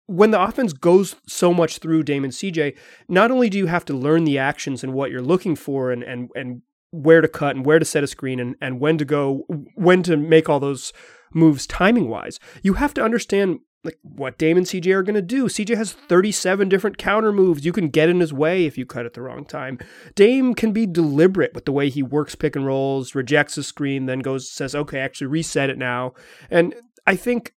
when 0.06 0.30
the 0.30 0.40
offense 0.40 0.72
goes 0.72 1.16
so 1.26 1.54
much 1.54 1.78
through 1.78 2.02
Damon 2.02 2.30
CJ, 2.30 2.76
not 3.08 3.30
only 3.30 3.48
do 3.48 3.58
you 3.58 3.66
have 3.66 3.84
to 3.86 3.94
learn 3.94 4.24
the 4.24 4.38
actions 4.38 4.82
and 4.82 4.92
what 4.92 5.10
you're 5.10 5.22
looking 5.22 5.56
for 5.56 5.90
and 5.90 6.02
and 6.02 6.30
and 6.34 6.62
where 6.90 7.22
to 7.22 7.28
cut 7.28 7.56
and 7.56 7.64
where 7.64 7.78
to 7.78 7.84
set 7.86 8.04
a 8.04 8.06
screen 8.06 8.38
and, 8.38 8.54
and 8.60 8.78
when 8.78 8.98
to 8.98 9.04
go 9.04 9.46
when 9.74 10.02
to 10.02 10.16
make 10.16 10.48
all 10.48 10.60
those 10.60 10.92
moves 11.34 11.66
timing 11.66 12.08
wise. 12.08 12.38
You 12.62 12.74
have 12.74 12.94
to 12.94 13.02
understand 13.02 13.60
like 13.84 13.98
what 14.02 14.38
Dame 14.38 14.56
and 14.56 14.66
CJ 14.66 14.92
are 14.94 15.02
going 15.02 15.14
to 15.14 15.22
do. 15.22 15.46
CJ 15.46 15.76
has 15.76 15.92
37 15.92 16.68
different 16.68 16.98
counter 16.98 17.32
moves. 17.32 17.64
You 17.64 17.72
can 17.72 17.88
get 17.88 18.08
in 18.08 18.20
his 18.20 18.32
way 18.32 18.64
if 18.64 18.78
you 18.78 18.86
cut 18.86 19.06
at 19.06 19.14
the 19.14 19.22
wrong 19.22 19.44
time. 19.44 19.78
Dame 20.14 20.54
can 20.54 20.72
be 20.72 20.86
deliberate 20.86 21.54
with 21.54 21.64
the 21.64 21.72
way 21.72 21.88
he 21.88 22.02
works 22.02 22.34
pick 22.34 22.54
and 22.54 22.66
rolls, 22.66 23.14
rejects 23.14 23.58
a 23.58 23.62
screen, 23.62 24.06
then 24.06 24.20
goes 24.20 24.50
says, 24.50 24.74
"Okay, 24.74 25.00
actually 25.00 25.26
reset 25.26 25.70
it 25.70 25.78
now." 25.78 26.14
And 26.50 26.74
I 27.06 27.16
think 27.16 27.54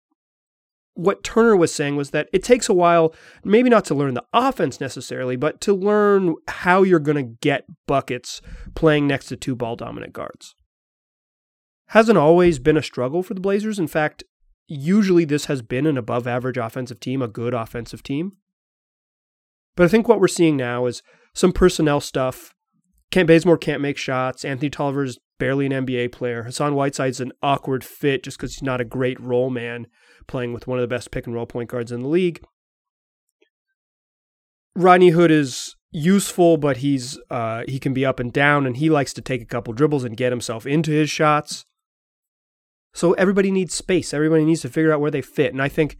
what 0.96 1.24
Turner 1.24 1.58
was 1.58 1.74
saying 1.74 1.96
was 1.96 2.12
that 2.12 2.30
it 2.32 2.44
takes 2.44 2.70
a 2.70 2.74
while, 2.74 3.13
maybe 3.44 3.70
not 3.70 3.84
to 3.86 3.96
learn 3.96 4.13
the 4.13 4.24
offense 4.32 4.80
necessarily, 4.80 5.36
but 5.36 5.60
to 5.62 5.74
learn 5.74 6.36
how 6.48 6.84
you're 6.84 7.00
going 7.00 7.18
to 7.18 7.38
get 7.42 7.65
buckets 7.88 8.42
playing 8.75 9.08
next 9.08 9.25
to 9.27 9.36
two 9.36 9.56
ball 9.56 9.75
dominant 9.75 10.13
guards 10.13 10.53
hasn't 11.88 12.18
always 12.18 12.60
been 12.60 12.78
a 12.78 12.84
struggle 12.84 13.24
for 13.24 13.34
the 13.34 13.42
Blazers. 13.42 13.80
In 13.80 13.88
fact, 13.88 14.24
usually 14.68 15.25
this 15.25 15.46
has 15.46 15.62
been 15.62 15.86
an 15.86 15.98
above 15.98 16.28
average 16.28 16.58
offensive 16.58 17.00
team, 17.00 17.22
a 17.22 17.28
good 17.28 17.54
offensive 17.54 18.04
team. 18.04 18.34
But 19.75 19.86
I 19.86 19.88
think 19.88 20.08
what 20.08 20.20
we're 20.20 20.28
seeing 20.28 20.58
now 20.58 20.86
is 20.86 21.02
some 21.34 21.52
personnel 21.52 22.00
stuff. 22.00 22.54
Kent 23.12 23.28
Bazemore 23.28 23.58
can't 23.58 23.82
make 23.82 23.98
shots. 23.98 24.46
Anthony 24.46 24.70
Tolliver's 24.70 25.20
barely 25.40 25.66
an 25.66 25.86
NBA 25.86 26.12
player. 26.12 26.44
Hassan 26.44 26.75
Whiteside's 26.75 27.20
an 27.20 27.32
awkward 27.42 27.84
fit 27.84 28.24
just 28.24 28.38
because 28.38 28.56
he's 28.56 28.63
not 28.63 28.82
a 28.82 28.86
great 28.86 29.20
role 29.20 29.50
man 29.50 29.88
playing 30.28 30.54
with 30.54 30.68
one 30.68 30.78
of 30.78 30.82
the 30.82 30.88
best 30.88 31.12
pick 31.12 31.25
and 31.25 31.36
roll 31.36 31.46
point 31.46 31.70
guards 31.70 31.92
in 31.92 32.02
the 32.02 32.08
league. 32.08 32.44
Rodney 34.75 35.10
Hood 35.10 35.32
is 35.32 35.75
useful, 35.92 36.58
but 36.58 36.78
he's 36.78 37.20
uh, 37.30 37.63
he 37.68 37.80
can 37.80 37.94
be 37.94 38.06
up 38.06 38.20
and 38.20 38.34
down, 38.34 38.66
and 38.66 38.78
he 38.78 38.90
likes 38.90 39.13
to 39.13 39.22
take 39.22 39.42
a 39.42 39.46
couple 39.46 39.74
dribbles 39.74 40.04
and 40.04 40.18
get 40.18 40.32
himself 40.32 40.66
into 40.66 40.92
his 40.92 41.10
shots. 41.10 41.66
So 42.94 43.14
everybody 43.14 43.52
needs 43.52 43.74
space. 43.74 44.14
Everybody 44.14 44.46
needs 44.46 44.62
to 44.62 44.70
figure 44.70 44.94
out 44.94 45.02
where 45.02 45.12
they 45.12 45.22
fit. 45.22 45.52
And 45.52 45.62
I 45.62 45.70
think 45.70 45.98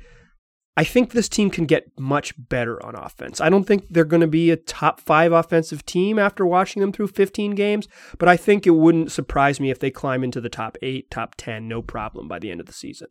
I 0.76 0.84
think 0.84 1.12
this 1.12 1.30
team 1.30 1.52
can 1.52 1.66
get 1.66 1.92
much 2.00 2.34
better 2.50 2.84
on 2.84 2.96
offense. 2.96 3.40
I 3.40 3.50
don't 3.50 3.66
think 3.66 3.86
they're 3.90 4.04
going 4.04 4.22
to 4.22 4.28
be 4.28 4.50
a 4.50 4.56
top 4.56 5.00
five 5.00 5.32
offensive 5.32 5.86
team 5.86 6.18
after 6.18 6.46
watching 6.48 6.82
them 6.82 6.92
through 6.92 7.10
15 7.10 7.52
games, 7.52 7.88
but 8.18 8.28
I 8.28 8.38
think 8.38 8.66
it 8.66 8.72
wouldn't 8.72 9.12
surprise 9.12 9.60
me 9.60 9.70
if 9.70 9.78
they 9.78 9.92
climb 9.92 10.24
into 10.24 10.42
the 10.42 10.50
top 10.50 10.78
eight, 10.82 11.12
top 11.12 11.36
10, 11.38 11.68
no 11.68 11.84
problem 11.84 12.28
by 12.28 12.40
the 12.40 12.50
end 12.50 12.60
of 12.60 12.66
the 12.66 12.74
season. 12.74 13.10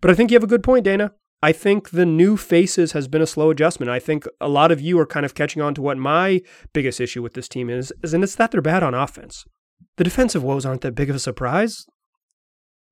But 0.00 0.12
I 0.12 0.14
think 0.14 0.30
you 0.30 0.36
have 0.36 0.44
a 0.44 0.48
good 0.48 0.62
point, 0.62 0.84
Dana. 0.84 1.12
I 1.42 1.50
think 1.50 1.90
the 1.90 2.06
new 2.06 2.36
faces 2.36 2.92
has 2.92 3.08
been 3.08 3.22
a 3.22 3.26
slow 3.26 3.50
adjustment. 3.50 3.90
I 3.90 3.98
think 3.98 4.28
a 4.40 4.48
lot 4.48 4.70
of 4.70 4.80
you 4.80 4.96
are 5.00 5.06
kind 5.06 5.26
of 5.26 5.34
catching 5.34 5.60
on 5.60 5.74
to 5.74 5.82
what 5.82 5.98
my 5.98 6.40
biggest 6.72 7.00
issue 7.00 7.20
with 7.20 7.34
this 7.34 7.48
team 7.48 7.68
is, 7.68 7.92
is 8.00 8.14
and 8.14 8.22
it's 8.22 8.36
that 8.36 8.52
they're 8.52 8.62
bad 8.62 8.84
on 8.84 8.94
offense. 8.94 9.44
The 9.96 10.04
defensive 10.04 10.42
woes 10.42 10.66
aren't 10.66 10.80
that 10.82 10.94
big 10.94 11.10
of 11.10 11.16
a 11.16 11.20
surprise. 11.20 11.86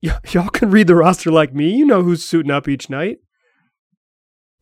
Y- 0.02 0.16
y'all 0.30 0.48
can 0.48 0.70
read 0.70 0.86
the 0.86 0.94
roster 0.94 1.30
like 1.30 1.52
me. 1.52 1.76
You 1.76 1.84
know 1.84 2.02
who's 2.02 2.24
suiting 2.24 2.50
up 2.50 2.66
each 2.66 2.88
night. 2.88 3.18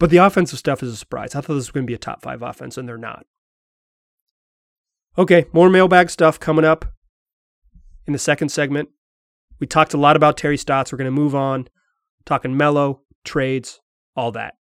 But 0.00 0.10
the 0.10 0.16
offensive 0.16 0.58
stuff 0.58 0.82
is 0.82 0.92
a 0.92 0.96
surprise. 0.96 1.36
I 1.36 1.40
thought 1.40 1.54
this 1.54 1.66
was 1.66 1.70
going 1.70 1.86
to 1.86 1.90
be 1.90 1.94
a 1.94 1.98
top 1.98 2.22
five 2.22 2.42
offense, 2.42 2.76
and 2.76 2.88
they're 2.88 2.98
not. 2.98 3.24
Okay, 5.16 5.46
more 5.52 5.70
mailbag 5.70 6.10
stuff 6.10 6.40
coming 6.40 6.64
up 6.64 6.84
in 8.06 8.12
the 8.12 8.18
second 8.18 8.48
segment. 8.48 8.88
We 9.60 9.66
talked 9.66 9.94
a 9.94 9.98
lot 9.98 10.16
about 10.16 10.36
Terry 10.36 10.56
Stotts. 10.56 10.92
We're 10.92 10.98
going 10.98 11.06
to 11.06 11.12
move 11.12 11.34
on, 11.34 11.68
talking 12.24 12.56
Melo, 12.56 13.02
trades, 13.24 13.80
all 14.14 14.32
that. 14.32 14.54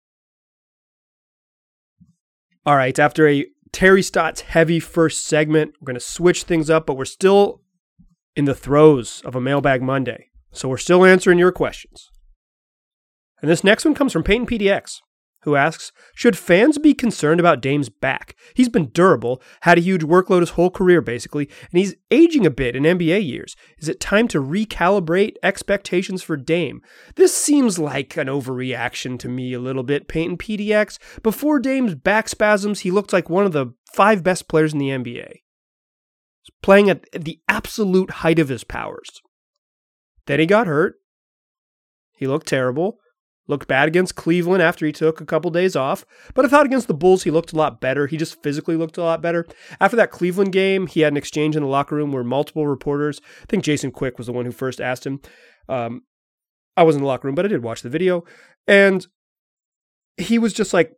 All 2.66 2.76
right, 2.76 2.98
after 2.98 3.28
a 3.28 3.46
Terry 3.78 4.02
Stotts 4.02 4.42
heavy 4.42 4.80
first 4.80 5.24
segment, 5.24 5.76
we're 5.80 5.86
going 5.86 5.94
to 5.94 6.00
switch 6.00 6.42
things 6.42 6.68
up, 6.68 6.88
but 6.88 6.98
we're 6.98 7.06
still 7.06 7.62
in 8.36 8.46
the 8.46 8.56
throes 8.56 9.22
of 9.24 9.36
a 9.36 9.40
mailbag 9.40 9.84
Monday. 9.84 10.30
So 10.52 10.68
we're 10.68 10.78
still 10.78 11.06
answering 11.06 11.38
your 11.38 11.52
questions. 11.52 12.10
And 13.40 13.52
this 13.52 13.64
next 13.64 13.86
one 13.86 13.94
comes 13.94 14.12
from 14.12 14.24
Peyton 14.24 14.48
PDX, 14.48 15.02
who 15.42 15.56
asks 15.56 15.92
Should 16.16 16.38
fans 16.38 16.78
be 16.78 16.94
concerned 16.94 17.40
about 17.40 17.62
Dame's 17.62 17.90
back? 17.90 18.36
He's 18.54 18.70
been 18.70 18.90
durable, 18.90 19.42
had 19.62 19.78
a 19.78 19.82
huge 19.82 20.04
workload 20.04 20.42
his 20.42 20.52
whole 20.52 20.70
career, 20.70 21.02
basically, 21.02 21.50
and 21.72 21.80
he's 21.80 21.96
aging 22.12 22.46
a 22.46 22.52
bit 22.52 22.76
in 22.76 22.84
NBA 22.84 23.26
years. 23.26 23.56
Is 23.78 23.88
it 23.88 24.00
time 24.00 24.28
to 24.30 24.42
recalibrate 24.42 25.36
expectations 25.44 26.24
for 26.24 26.38
Dame? 26.38 26.82
This 27.16 27.36
seems 27.36 27.80
like 27.80 28.18
an 28.18 28.28
overreaction 28.28 29.20
to 29.20 29.30
me 29.30 29.54
a 29.54 29.60
little 29.60 29.84
bit, 29.84 30.08
Peyton 30.08 30.38
PDX. 30.38 30.98
Before 31.22 31.60
Dame's 31.60 31.96
back 31.96 32.30
spasms, 32.30 32.82
he 32.82 32.92
looked 32.92 33.14
like 33.14 33.30
one 33.30 33.46
of 33.46 33.54
the 33.54 33.74
five 33.94 34.24
best 34.24 34.48
players 34.48 34.74
in 34.74 34.80
the 34.80 34.90
NBA. 34.90 35.42
Playing 36.62 36.90
at 36.90 37.06
the 37.12 37.40
absolute 37.48 38.10
height 38.10 38.40
of 38.40 38.50
his 38.50 38.64
powers. 38.64 39.22
Then 40.26 40.40
he 40.40 40.46
got 40.46 40.68
hurt. 40.68 40.96
He 42.18 42.28
looked 42.28 42.48
terrible. 42.48 43.00
Looked 43.48 43.68
bad 43.68 43.88
against 43.88 44.16
Cleveland 44.16 44.62
after 44.62 44.86
he 44.86 44.92
took 44.92 45.22
a 45.22 45.26
couple 45.26 45.50
days 45.52 45.76
off. 45.76 46.06
But 46.34 46.46
I 46.46 46.50
thought 46.50 46.66
against 46.66 46.88
the 46.88 46.94
Bulls, 46.94 47.24
he 47.24 47.32
looked 47.32 47.54
a 47.54 47.56
lot 47.56 47.80
better. 47.80 48.08
He 48.08 48.18
just 48.18 48.42
physically 48.44 48.76
looked 48.76 48.98
a 48.98 49.04
lot 49.04 49.22
better. 49.22 49.46
After 49.80 49.96
that 49.96 50.12
Cleveland 50.12 50.52
game, 50.52 50.88
he 50.88 51.02
had 51.02 51.14
an 51.14 51.18
exchange 51.18 51.56
in 51.56 51.64
the 51.64 51.70
locker 51.70 51.96
room 51.96 52.12
where 52.12 52.24
multiple 52.24 52.68
reporters, 52.68 53.22
I 53.44 53.46
think 53.48 53.64
Jason 53.64 53.92
Quick 53.92 54.18
was 54.18 54.28
the 54.28 54.34
one 54.34 54.46
who 54.46 54.52
first 54.52 54.82
asked 54.82 55.06
him. 55.06 55.22
Um, 55.70 56.02
I 56.76 56.84
was 56.84 56.96
in 56.96 57.02
the 57.02 57.08
locker 57.08 57.28
room, 57.28 57.36
but 57.36 57.46
I 57.46 57.48
did 57.48 57.64
watch 57.64 57.82
the 57.82 57.90
video. 57.90 58.26
And 58.68 59.08
he 60.18 60.38
was 60.38 60.54
just 60.54 60.74
like, 60.74 60.92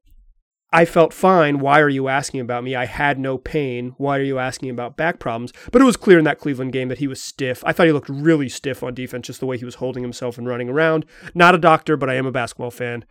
I 0.71 0.85
felt 0.85 1.13
fine. 1.13 1.59
Why 1.59 1.79
are 1.79 1.89
you 1.89 2.07
asking 2.09 2.41
about 2.41 2.63
me? 2.63 2.75
I 2.75 2.85
had 2.85 3.17
no 3.17 3.39
pain. 3.39 3.95
Why 3.97 4.19
are 4.19 4.23
you 4.23 4.38
asking 4.38 4.69
about 4.69 4.95
back 4.95 5.17
problems? 5.17 5.51
But 5.71 5.81
it 5.81 5.85
was 5.85 5.97
clear 5.97 6.19
in 6.19 6.25
that 6.25 6.38
Cleveland 6.38 6.73
game 6.73 6.89
that 6.89 6.99
he 6.99 7.07
was 7.07 7.19
stiff. 7.19 7.63
I 7.65 7.73
thought 7.73 7.88
he 7.88 7.91
looked 7.91 8.09
really 8.09 8.49
stiff 8.49 8.83
on 8.83 8.93
defense, 8.93 9.27
just 9.27 9.39
the 9.39 9.47
way 9.47 9.57
he 9.57 9.65
was 9.65 9.75
holding 9.75 10.03
himself 10.03 10.38
and 10.38 10.47
running 10.47 10.69
around. 10.69 11.05
Not 11.33 11.55
a 11.55 11.59
doctor, 11.59 11.97
but 11.97 12.09
I 12.09 12.15
am 12.15 12.27
a 12.27 12.31
basketball 12.31 12.69
fan. 12.69 13.03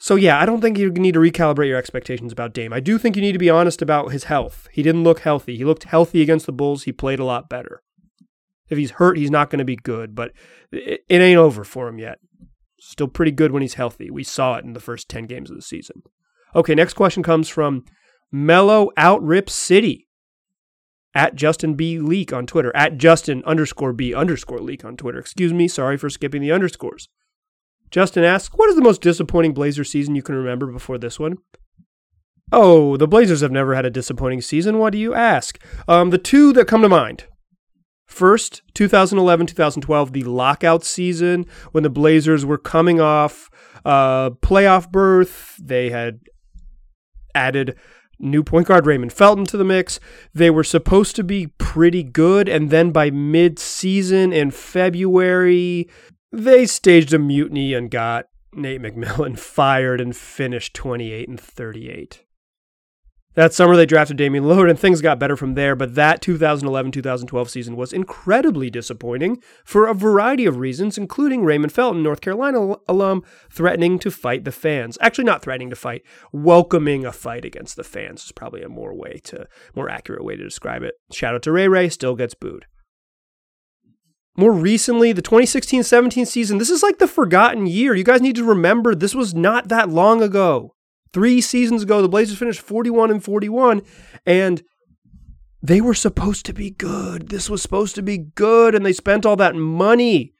So, 0.00 0.16
yeah, 0.16 0.40
I 0.40 0.46
don't 0.46 0.60
think 0.60 0.78
you 0.78 0.90
need 0.90 1.14
to 1.14 1.20
recalibrate 1.20 1.68
your 1.68 1.78
expectations 1.78 2.32
about 2.32 2.52
Dame. 2.52 2.72
I 2.72 2.80
do 2.80 2.98
think 2.98 3.14
you 3.14 3.22
need 3.22 3.32
to 3.32 3.38
be 3.38 3.50
honest 3.50 3.82
about 3.82 4.12
his 4.12 4.24
health. 4.24 4.68
He 4.72 4.82
didn't 4.82 5.04
look 5.04 5.20
healthy. 5.20 5.56
He 5.56 5.64
looked 5.64 5.84
healthy 5.84 6.22
against 6.22 6.46
the 6.46 6.52
Bulls. 6.52 6.84
He 6.84 6.92
played 6.92 7.18
a 7.20 7.24
lot 7.24 7.48
better. 7.48 7.82
If 8.68 8.78
he's 8.78 8.92
hurt, 8.92 9.16
he's 9.16 9.30
not 9.30 9.50
going 9.50 9.58
to 9.58 9.64
be 9.64 9.76
good, 9.76 10.14
but 10.14 10.32
it, 10.72 11.04
it 11.08 11.20
ain't 11.20 11.38
over 11.38 11.64
for 11.64 11.88
him 11.88 11.98
yet. 11.98 12.18
Still 12.88 13.06
pretty 13.06 13.32
good 13.32 13.52
when 13.52 13.60
he's 13.60 13.74
healthy. 13.74 14.10
We 14.10 14.24
saw 14.24 14.54
it 14.54 14.64
in 14.64 14.72
the 14.72 14.80
first 14.80 15.10
10 15.10 15.26
games 15.26 15.50
of 15.50 15.56
the 15.56 15.62
season. 15.62 16.04
Okay, 16.56 16.74
next 16.74 16.94
question 16.94 17.22
comes 17.22 17.46
from 17.46 17.84
Mellow 18.32 18.92
Outrip 18.96 19.50
City 19.50 20.08
at 21.14 21.34
Justin 21.34 21.74
B. 21.74 21.98
Leak 21.98 22.32
on 22.32 22.46
Twitter, 22.46 22.74
at 22.74 22.96
Justin 22.96 23.42
underscore 23.44 23.92
B 23.92 24.14
underscore 24.14 24.60
Leak 24.60 24.86
on 24.86 24.96
Twitter. 24.96 25.18
Excuse 25.18 25.52
me, 25.52 25.68
sorry 25.68 25.98
for 25.98 26.08
skipping 26.08 26.40
the 26.40 26.50
underscores. 26.50 27.10
Justin 27.90 28.24
asks, 28.24 28.54
What 28.54 28.70
is 28.70 28.76
the 28.76 28.80
most 28.80 29.02
disappointing 29.02 29.52
Blazer 29.52 29.84
season 29.84 30.14
you 30.14 30.22
can 30.22 30.36
remember 30.36 30.66
before 30.68 30.96
this 30.96 31.20
one? 31.20 31.36
Oh, 32.50 32.96
the 32.96 33.06
Blazers 33.06 33.42
have 33.42 33.52
never 33.52 33.74
had 33.74 33.84
a 33.84 33.90
disappointing 33.90 34.40
season. 34.40 34.78
Why 34.78 34.88
do 34.88 34.96
you 34.96 35.12
ask? 35.12 35.62
Um, 35.86 36.08
the 36.08 36.16
two 36.16 36.54
that 36.54 36.68
come 36.68 36.80
to 36.80 36.88
mind 36.88 37.26
First, 38.08 38.62
2011 38.74 39.46
2012, 39.46 40.12
the 40.12 40.24
lockout 40.24 40.82
season 40.82 41.44
when 41.72 41.84
the 41.84 41.90
Blazers 41.90 42.44
were 42.44 42.58
coming 42.58 43.00
off 43.00 43.50
a 43.84 44.32
playoff 44.40 44.90
berth. 44.90 45.56
They 45.62 45.90
had 45.90 46.20
added 47.34 47.76
new 48.18 48.42
point 48.42 48.66
guard 48.66 48.86
Raymond 48.86 49.12
Felton 49.12 49.44
to 49.44 49.58
the 49.58 49.64
mix. 49.64 50.00
They 50.34 50.50
were 50.50 50.64
supposed 50.64 51.16
to 51.16 51.22
be 51.22 51.48
pretty 51.58 52.02
good, 52.02 52.48
and 52.48 52.70
then 52.70 52.90
by 52.92 53.10
mid 53.10 53.58
season 53.58 54.32
in 54.32 54.50
February, 54.50 55.88
they 56.32 56.64
staged 56.64 57.12
a 57.12 57.18
mutiny 57.18 57.74
and 57.74 57.90
got 57.90 58.24
Nate 58.54 58.80
McMillan 58.80 59.38
fired 59.38 60.00
and 60.00 60.16
finished 60.16 60.74
28 60.74 61.28
and 61.28 61.38
38. 61.38 62.24
That 63.34 63.54
summer, 63.54 63.76
they 63.76 63.86
drafted 63.86 64.16
Damian 64.16 64.44
Lillard, 64.44 64.68
and 64.68 64.78
things 64.78 65.00
got 65.00 65.20
better 65.20 65.36
from 65.36 65.54
there. 65.54 65.76
But 65.76 65.94
that 65.94 66.20
2011 66.20 66.90
2012 66.90 67.50
season 67.50 67.76
was 67.76 67.92
incredibly 67.92 68.68
disappointing 68.68 69.40
for 69.64 69.86
a 69.86 69.94
variety 69.94 70.44
of 70.44 70.56
reasons, 70.56 70.98
including 70.98 71.44
Raymond 71.44 71.72
Felton, 71.72 72.02
North 72.02 72.20
Carolina 72.20 72.74
alum, 72.88 73.22
threatening 73.50 73.98
to 74.00 74.10
fight 74.10 74.44
the 74.44 74.50
fans. 74.50 74.98
Actually, 75.00 75.24
not 75.24 75.42
threatening 75.42 75.70
to 75.70 75.76
fight, 75.76 76.02
welcoming 76.32 77.04
a 77.04 77.12
fight 77.12 77.44
against 77.44 77.76
the 77.76 77.84
fans 77.84 78.24
is 78.24 78.32
probably 78.32 78.62
a 78.62 78.68
more 78.68 78.94
way 78.94 79.20
to 79.24 79.46
more 79.74 79.88
accurate 79.88 80.24
way 80.24 80.34
to 80.34 80.42
describe 80.42 80.82
it. 80.82 80.94
Shout 81.12 81.34
out 81.34 81.42
to 81.42 81.52
Ray 81.52 81.68
Ray, 81.68 81.90
still 81.90 82.16
gets 82.16 82.34
booed. 82.34 82.66
More 84.36 84.52
recently, 84.52 85.12
the 85.12 85.22
2016 85.22 85.82
17 85.82 86.24
season, 86.24 86.58
this 86.58 86.70
is 86.70 86.82
like 86.82 86.98
the 86.98 87.08
forgotten 87.08 87.66
year. 87.66 87.94
You 87.94 88.04
guys 88.04 88.20
need 88.20 88.36
to 88.36 88.44
remember 88.44 88.94
this 88.94 89.14
was 89.14 89.34
not 89.34 89.68
that 89.68 89.88
long 89.88 90.22
ago. 90.22 90.74
Three 91.12 91.40
seasons 91.40 91.82
ago, 91.82 92.02
the 92.02 92.08
Blazers 92.08 92.38
finished 92.38 92.60
41 92.60 93.10
and 93.10 93.24
41, 93.24 93.82
and 94.26 94.62
they 95.62 95.80
were 95.80 95.94
supposed 95.94 96.46
to 96.46 96.52
be 96.52 96.70
good. 96.70 97.28
This 97.28 97.50
was 97.50 97.62
supposed 97.62 97.94
to 97.96 98.02
be 98.02 98.18
good, 98.18 98.74
and 98.74 98.84
they 98.84 98.92
spent 98.92 99.26
all 99.26 99.36
that 99.36 99.56
money. 99.56 100.34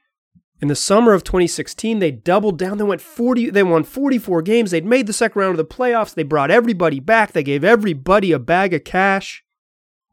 In 0.60 0.68
the 0.68 0.74
summer 0.74 1.12
of 1.12 1.22
2016, 1.22 1.98
they 2.00 2.10
doubled 2.10 2.58
down. 2.58 2.78
They 2.78 2.84
went 2.84 3.00
40. 3.00 3.50
They 3.50 3.62
won 3.62 3.84
44 3.84 4.42
games. 4.42 4.70
They'd 4.70 4.84
made 4.84 5.06
the 5.06 5.12
second 5.12 5.40
round 5.40 5.52
of 5.52 5.68
the 5.68 5.74
playoffs. 5.74 6.14
They 6.14 6.24
brought 6.24 6.50
everybody 6.50 7.00
back. 7.00 7.32
They 7.32 7.44
gave 7.44 7.62
everybody 7.64 8.32
a 8.32 8.38
bag 8.38 8.74
of 8.74 8.84
cash, 8.84 9.44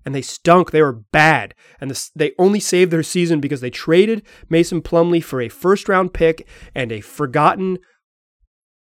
and 0.06 0.14
they 0.14 0.22
stunk. 0.22 0.72
They 0.72 0.84
were 0.84 1.02
bad, 1.12 1.56
and 1.82 1.90
the, 1.90 2.10
they 2.16 2.34
only 2.38 2.60
saved 2.60 2.92
their 2.92 3.04
season 3.04 3.40
because 3.40 3.62
they 3.62 3.72
traded 3.72 4.24
Mason 4.50 4.82
Plumlee 4.82 5.24
for 5.24 5.42
a 5.42 5.50
first 5.50 5.90
round 5.90 6.14
pick 6.14 6.48
and 6.76 6.92
a 6.92 7.02
forgotten 7.02 7.80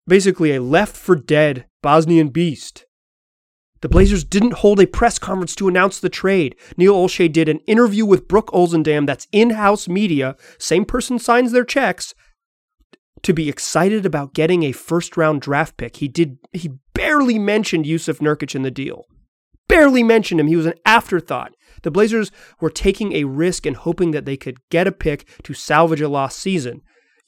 basically 0.08 0.56
a 0.56 0.62
left 0.62 0.96
for 0.96 1.16
dead 1.16 1.66
Bosnian 1.82 2.30
beast. 2.30 2.86
The 3.82 3.90
Blazers 3.90 4.24
didn't 4.24 4.54
hold 4.54 4.80
a 4.80 4.88
press 4.88 5.20
conference 5.20 5.56
to 5.56 5.68
announce 5.68 6.00
the 6.00 6.08
trade. 6.08 6.56
Neil 6.78 6.96
Olshey 6.96 7.30
did 7.30 7.50
an 7.50 7.60
interview 7.68 8.06
with 8.06 8.30
Brooke 8.30 8.50
Olzendam, 8.52 9.06
that's 9.06 9.28
in 9.34 9.52
house 9.52 9.90
media, 9.90 10.38
same 10.58 10.86
person 10.86 11.20
signs 11.20 11.52
their 11.52 11.66
checks, 11.66 12.14
to 13.24 13.34
be 13.34 13.50
excited 13.50 14.06
about 14.06 14.34
getting 14.34 14.64
a 14.64 14.72
first 14.72 15.18
round 15.18 15.42
draft 15.42 15.76
pick. 15.76 15.98
He 15.98 16.08
did 16.08 16.38
he 16.52 16.72
barely 16.94 17.40
mentioned 17.40 17.86
Jusuf 17.86 18.20
Nurkic 18.20 18.56
in 18.56 18.62
the 18.62 18.72
deal. 18.72 19.06
Barely 19.68 20.04
mentioned 20.04 20.40
him. 20.40 20.48
He 20.48 20.56
was 20.56 20.66
an 20.66 20.76
afterthought. 20.86 21.54
The 21.82 21.92
Blazers 21.92 22.32
were 22.62 22.70
taking 22.70 23.14
a 23.14 23.24
risk 23.24 23.66
and 23.66 23.76
hoping 23.76 24.12
that 24.12 24.26
they 24.26 24.38
could 24.38 24.58
get 24.70 24.88
a 24.88 24.92
pick 24.92 25.28
to 25.44 25.54
salvage 25.54 26.02
a 26.02 26.08
lost 26.08 26.38
season. 26.38 26.82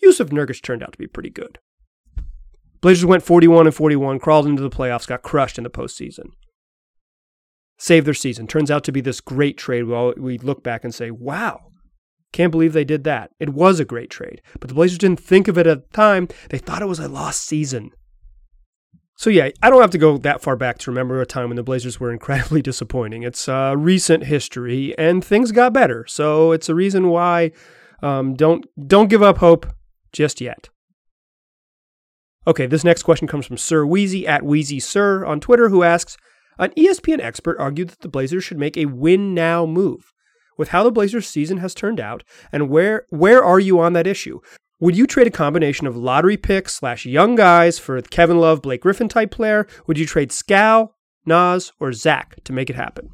Jusuf 0.04 0.30
Nurkic 0.30 0.62
turned 0.62 0.84
out 0.84 0.92
to 0.92 0.98
be 0.98 1.08
pretty 1.08 1.30
good. 1.30 1.60
Blazers 2.86 3.04
went 3.04 3.24
41 3.24 3.66
and 3.66 3.74
41, 3.74 4.20
crawled 4.20 4.46
into 4.46 4.62
the 4.62 4.70
playoffs, 4.70 5.08
got 5.08 5.24
crushed 5.24 5.58
in 5.58 5.64
the 5.64 5.72
postseason. 5.72 6.26
Saved 7.80 8.06
their 8.06 8.14
season. 8.14 8.46
Turns 8.46 8.70
out 8.70 8.84
to 8.84 8.92
be 8.92 9.02
this 9.02 9.22
great 9.22 9.58
trade. 9.58 9.86
Well, 9.86 10.14
we 10.16 10.38
look 10.38 10.62
back 10.64 10.84
and 10.84 10.94
say, 10.94 11.10
wow, 11.10 11.72
can't 12.32 12.52
believe 12.52 12.74
they 12.74 12.84
did 12.84 13.04
that. 13.06 13.32
It 13.40 13.50
was 13.50 13.80
a 13.80 13.86
great 13.86 14.12
trade. 14.12 14.40
But 14.60 14.68
the 14.68 14.76
Blazers 14.76 15.00
didn't 15.00 15.20
think 15.20 15.48
of 15.48 15.58
it 15.58 15.66
at 15.66 15.90
the 15.90 15.98
time. 15.98 16.28
They 16.52 16.60
thought 16.60 16.84
it 16.84 16.88
was 16.88 17.00
a 17.00 17.08
lost 17.08 17.44
season. 17.46 17.90
So, 19.18 19.32
yeah, 19.32 19.50
I 19.64 19.72
don't 19.72 19.82
have 19.82 19.90
to 19.90 19.98
go 19.98 20.20
that 20.20 20.44
far 20.44 20.56
back 20.56 20.78
to 20.78 20.92
remember 20.92 21.20
a 21.20 21.26
time 21.26 21.50
when 21.50 21.56
the 21.56 21.64
Blazers 21.64 22.00
were 22.00 22.12
incredibly 22.14 22.62
disappointing. 22.62 23.24
It's 23.24 23.50
uh, 23.50 23.74
recent 23.76 24.26
history, 24.26 24.96
and 24.96 25.26
things 25.26 25.52
got 25.52 25.74
better. 25.74 26.06
So, 26.08 26.52
it's 26.52 26.70
a 26.70 26.76
reason 26.76 27.08
why 27.10 27.52
um, 28.04 28.36
don't 28.36 28.64
don't 28.88 29.10
give 29.10 29.24
up 29.24 29.40
hope. 29.40 29.66
just 30.12 30.40
yet. 30.40 30.70
Okay, 32.48 32.68
this 32.68 32.84
next 32.84 33.04
question 33.04 33.28
comes 33.28 33.46
from 33.46 33.58
Sir 33.58 33.86
Wheezy 33.86 34.28
at 34.28 34.44
Wheezy 34.44 34.80
Sir 34.80 35.26
on 35.26 35.40
Twitter, 35.40 35.70
who 35.70 35.84
asks 35.84 36.16
An 36.60 36.72
ESPN 36.72 37.20
expert 37.20 37.58
argued 37.60 37.90
that 37.90 38.02
the 38.02 38.08
Blazers 38.08 38.44
should 38.44 38.60
make 38.60 38.78
a 38.78 38.86
win 38.86 39.34
now 39.34 39.66
move. 39.66 40.12
With 40.58 40.70
how 40.70 40.84
the 40.84 40.92
Blazers 40.92 41.28
season 41.28 41.58
has 41.58 41.74
turned 41.74 42.00
out, 42.00 42.24
and 42.52 42.70
where 42.70 43.06
where 43.10 43.44
are 43.44 43.60
you 43.60 43.80
on 43.80 43.94
that 43.94 44.08
issue? 44.08 44.40
Would 44.80 44.98
you 44.98 45.08
trade 45.08 45.28
a 45.28 45.32
combination 45.32 45.88
of 45.88 45.98
lottery 45.98 46.38
picks 46.38 46.76
slash 46.76 47.06
young 47.06 47.36
guys 47.36 47.80
for 47.80 48.02
Kevin 48.02 48.38
Love, 48.38 48.62
Blake 48.62 48.82
Griffin 48.82 49.08
type 49.08 49.32
player? 49.32 49.66
Would 49.88 49.98
you 49.98 50.06
trade 50.06 50.32
Skal, 50.32 50.94
Nas, 51.26 51.72
or 51.80 51.94
Zach 51.94 52.44
to 52.44 52.54
make 52.54 52.70
it 52.70 52.76
happen? 52.76 53.10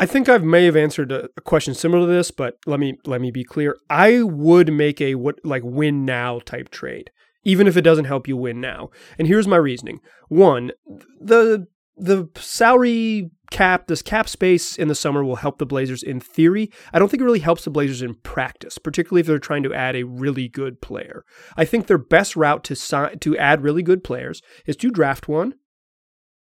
I 0.00 0.06
think 0.06 0.28
I 0.28 0.38
may 0.38 0.64
have 0.64 0.76
answered 0.76 1.10
a, 1.10 1.28
question 1.44 1.74
similar 1.74 2.06
to 2.06 2.12
this, 2.12 2.30
but 2.30 2.58
let 2.66 2.78
me 2.78 2.98
let 3.04 3.20
me 3.20 3.30
be 3.30 3.44
clear. 3.44 3.76
I 3.88 4.22
would 4.22 4.72
make 4.72 5.00
a 5.00 5.16
what 5.16 5.38
like 5.44 5.62
win 5.64 6.04
now 6.04 6.40
type 6.40 6.70
trade, 6.70 7.10
even 7.44 7.66
if 7.66 7.76
it 7.76 7.82
doesn't 7.82 8.06
help 8.06 8.28
you 8.28 8.36
win 8.36 8.60
now. 8.60 8.90
And 9.18 9.28
here's 9.28 9.48
my 9.48 9.56
reasoning: 9.56 10.00
one, 10.28 10.72
the 11.20 11.66
the 11.96 12.28
salary 12.36 13.30
cap, 13.50 13.86
this 13.86 14.02
cap 14.02 14.28
space 14.28 14.76
in 14.76 14.88
the 14.88 14.94
summer 14.94 15.24
will 15.24 15.36
help 15.36 15.58
the 15.58 15.66
Blazers 15.66 16.02
in 16.02 16.20
theory. 16.20 16.70
I 16.92 16.98
don't 16.98 17.08
think 17.10 17.20
it 17.20 17.24
really 17.24 17.38
helps 17.40 17.64
the 17.64 17.70
Blazers 17.70 18.02
in 18.02 18.14
practice, 18.14 18.78
particularly 18.78 19.20
if 19.20 19.26
they're 19.26 19.38
trying 19.38 19.62
to 19.64 19.74
add 19.74 19.96
a 19.96 20.04
really 20.04 20.48
good 20.48 20.80
player. 20.80 21.24
I 21.56 21.64
think 21.64 21.86
their 21.86 21.98
best 21.98 22.36
route 22.36 22.62
to 22.64 22.76
sign, 22.76 23.18
to 23.20 23.36
add 23.36 23.62
really 23.62 23.82
good 23.82 24.04
players 24.04 24.42
is 24.66 24.76
to 24.76 24.90
draft 24.90 25.28
one 25.28 25.54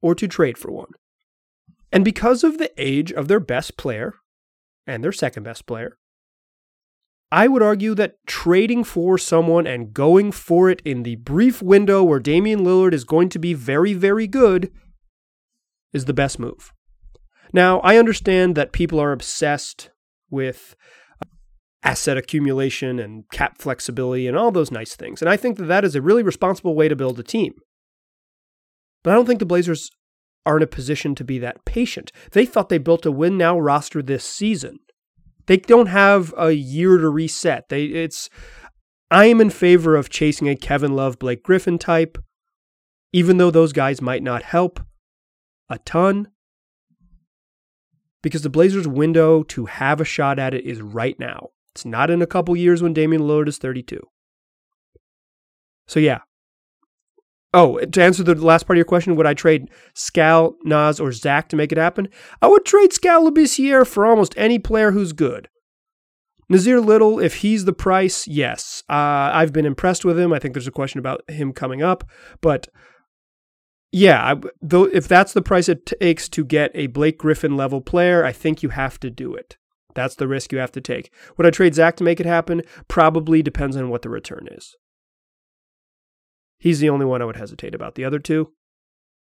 or 0.03 0.15
to 0.15 0.27
trade 0.27 0.59
for 0.59 0.71
one. 0.73 0.91
And 1.93 2.05
because 2.05 2.43
of 2.43 2.59
the 2.59 2.73
age 2.77 3.13
of 3.13 3.29
their 3.29 3.41
best 3.41 3.77
player 3.77 4.15
and 4.87 5.05
their 5.05 5.13
second 5.13 5.45
best 5.45 5.67
player, 5.67 5.99
I 7.33 7.49
would 7.49 7.63
argue 7.63 7.95
that 7.97 8.25
trading 8.27 8.85
for 8.85 9.19
someone 9.19 9.67
and 9.67 9.93
going 9.93 10.31
for 10.31 10.71
it 10.71 10.81
in 10.85 11.03
the 11.03 11.17
brief 11.17 11.61
window 11.61 12.05
where 12.05 12.21
Damian 12.21 12.61
Lillard 12.61 12.93
is 12.93 13.05
going 13.05 13.29
to 13.31 13.39
be 13.39 13.53
very, 13.53 13.95
very 13.95 14.27
good 14.29 14.71
is 15.93 16.05
the 16.05 16.15
best 16.15 16.39
move. 16.39 16.73
Now, 17.53 17.81
I 17.81 17.97
understand 17.97 18.55
that 18.55 18.73
people 18.73 19.01
are 19.01 19.13
obsessed 19.13 19.91
with 20.31 20.77
uh, 21.21 21.27
asset 21.83 22.17
accumulation 22.17 22.99
and 23.01 23.25
cap 23.33 23.59
flexibility 23.59 24.29
and 24.29 24.37
all 24.37 24.53
those 24.53 24.71
nice 24.71 24.95
things. 24.95 25.21
And 25.21 25.29
I 25.29 25.37
think 25.37 25.57
that 25.57 25.67
that 25.67 25.85
is 25.85 25.97
a 25.97 26.03
really 26.03 26.23
responsible 26.23 26.75
way 26.75 26.89
to 26.89 26.97
build 26.97 27.19
a 27.19 27.25
team. 27.25 27.55
But 29.03 29.13
I 29.13 29.15
don't 29.15 29.27
think 29.27 29.41
the 29.41 29.47
Blazers 29.47 29.91
are 30.45 30.57
in 30.57 30.63
a 30.63 30.69
position 30.69 31.15
to 31.17 31.25
be 31.25 31.39
that 31.41 31.65
patient. 31.65 32.13
They 32.33 32.47
thought 32.47 32.69
they 32.69 32.79
built 32.79 33.05
a 33.05 33.11
win 33.11 33.37
now 33.37 33.59
roster 33.59 34.01
this 34.01 34.25
season. 34.25 34.79
They 35.47 35.57
don't 35.59 35.87
have 35.87 36.35
a 36.37 36.53
year 36.53 36.99
to 36.99 37.09
reset. 37.09 37.69
They 37.69 37.85
it's 37.85 38.29
I 39.11 39.27
am 39.27 39.41
in 39.41 39.51
favor 39.51 39.95
of 39.97 40.11
chasing 40.11 40.49
a 40.49 40.57
Kevin 40.57 40.95
Love, 40.97 41.19
Blake 41.19 41.43
Griffin 41.43 41.79
type, 41.79 42.19
even 43.13 43.39
though 43.39 43.51
those 43.51 43.73
guys 43.73 44.03
might 44.03 44.23
not 44.23 44.43
help 44.43 44.81
a 45.69 45.79
ton. 45.79 46.29
Because 48.23 48.43
the 48.43 48.51
Blazers' 48.51 48.89
window 48.89 49.45
to 49.45 49.67
have 49.67 50.01
a 50.01 50.05
shot 50.05 50.41
at 50.41 50.53
it 50.53 50.65
is 50.65 50.83
right 50.83 51.17
now. 51.21 51.51
It's 51.75 51.85
not 51.85 52.11
in 52.11 52.23
a 52.23 52.27
couple 52.27 52.57
years 52.57 52.83
when 52.83 52.93
Damian 52.93 53.23
Lillard 53.23 53.47
is 53.47 53.59
32. 53.59 54.01
So 55.87 56.01
yeah, 56.01 56.21
Oh, 57.55 57.79
to 57.79 58.03
answer 58.03 58.23
the 58.23 58.35
last 58.35 58.67
part 58.67 58.77
of 58.77 58.79
your 58.79 58.85
question, 58.85 59.17
would 59.17 59.27
I 59.27 59.35
trade 59.35 59.71
Skal, 59.95 60.57
Naz, 60.65 61.01
or 61.01 61.13
Zach 61.13 61.49
to 61.49 61.57
make 61.57 61.73
it 61.73 61.79
happen? 61.79 62.09
I 62.43 62.49
would 62.49 62.65
trade 62.65 62.93
Skal 62.93 63.25
Labissiere 63.25 63.87
for 63.87 64.05
almost 64.05 64.35
any 64.37 64.59
player 64.59 64.91
who's 64.91 65.13
good. 65.13 65.49
Nassir 66.53 66.85
Little, 66.85 67.19
if 67.19 67.37
he's 67.37 67.65
the 67.65 67.73
price, 67.73 68.27
yes. 68.27 68.83
Uh, 68.89 69.31
I've 69.33 69.53
been 69.53 69.67
impressed 69.67 70.05
with 70.05 70.19
him. 70.19 70.33
I 70.33 70.39
think 70.39 70.55
there's 70.55 70.69
a 70.69 70.73
question 70.73 70.99
about 70.99 71.29
him 71.29 71.53
coming 71.53 71.83
up. 71.83 72.05
But 72.41 72.69
yeah, 73.91 74.35
I, 74.35 74.41
though, 74.61 74.85
if 74.85 75.09
that's 75.09 75.33
the 75.33 75.43
price 75.43 75.69
it 75.69 75.87
takes 75.87 76.29
to 76.31 76.45
get 76.45 76.71
a 76.75 76.87
Blake 76.89 77.19
Griffin 77.19 77.57
level 77.57 77.81
player, 77.81 78.25
I 78.25 78.33
think 78.33 78.63
you 78.63 78.69
have 78.69 79.01
to 79.01 79.11
do 79.11 79.35
it. 79.35 79.57
That's 79.95 80.15
the 80.15 80.29
risk 80.29 80.53
you 80.53 80.59
have 80.59 80.73
to 80.73 80.81
take. 80.81 81.11
Would 81.37 81.47
I 81.47 81.51
trade 81.51 81.75
Zach 81.75 81.97
to 81.97 82.05
make 82.05 82.21
it 82.21 82.27
happen? 82.27 82.63
Probably 82.87 83.43
depends 83.43 83.77
on 83.77 83.89
what 83.89 84.03
the 84.03 84.11
return 84.11 84.47
is. 84.51 84.77
He's 86.59 86.81
the 86.81 86.91
only 86.91 87.07
one 87.07 87.23
I 87.23 87.25
would 87.25 87.37
hesitate 87.37 87.75
about. 87.75 87.95
The 87.95 88.05
other 88.05 88.19
two, 88.19 88.53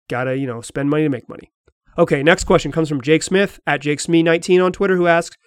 gotta, 0.09 0.37
you 0.37 0.47
know, 0.47 0.61
spend 0.61 0.89
money 0.89 1.03
to 1.03 1.09
make 1.09 1.29
money. 1.29 1.51
Okay, 1.97 2.23
next 2.23 2.43
question 2.43 2.71
comes 2.71 2.89
from 2.89 3.01
Jake 3.01 3.23
Smith 3.23 3.59
at 3.65 3.81
JakeSme19 3.81 4.63
on 4.63 4.71
Twitter, 4.71 4.97
who 4.97 5.07
asks, 5.07 5.37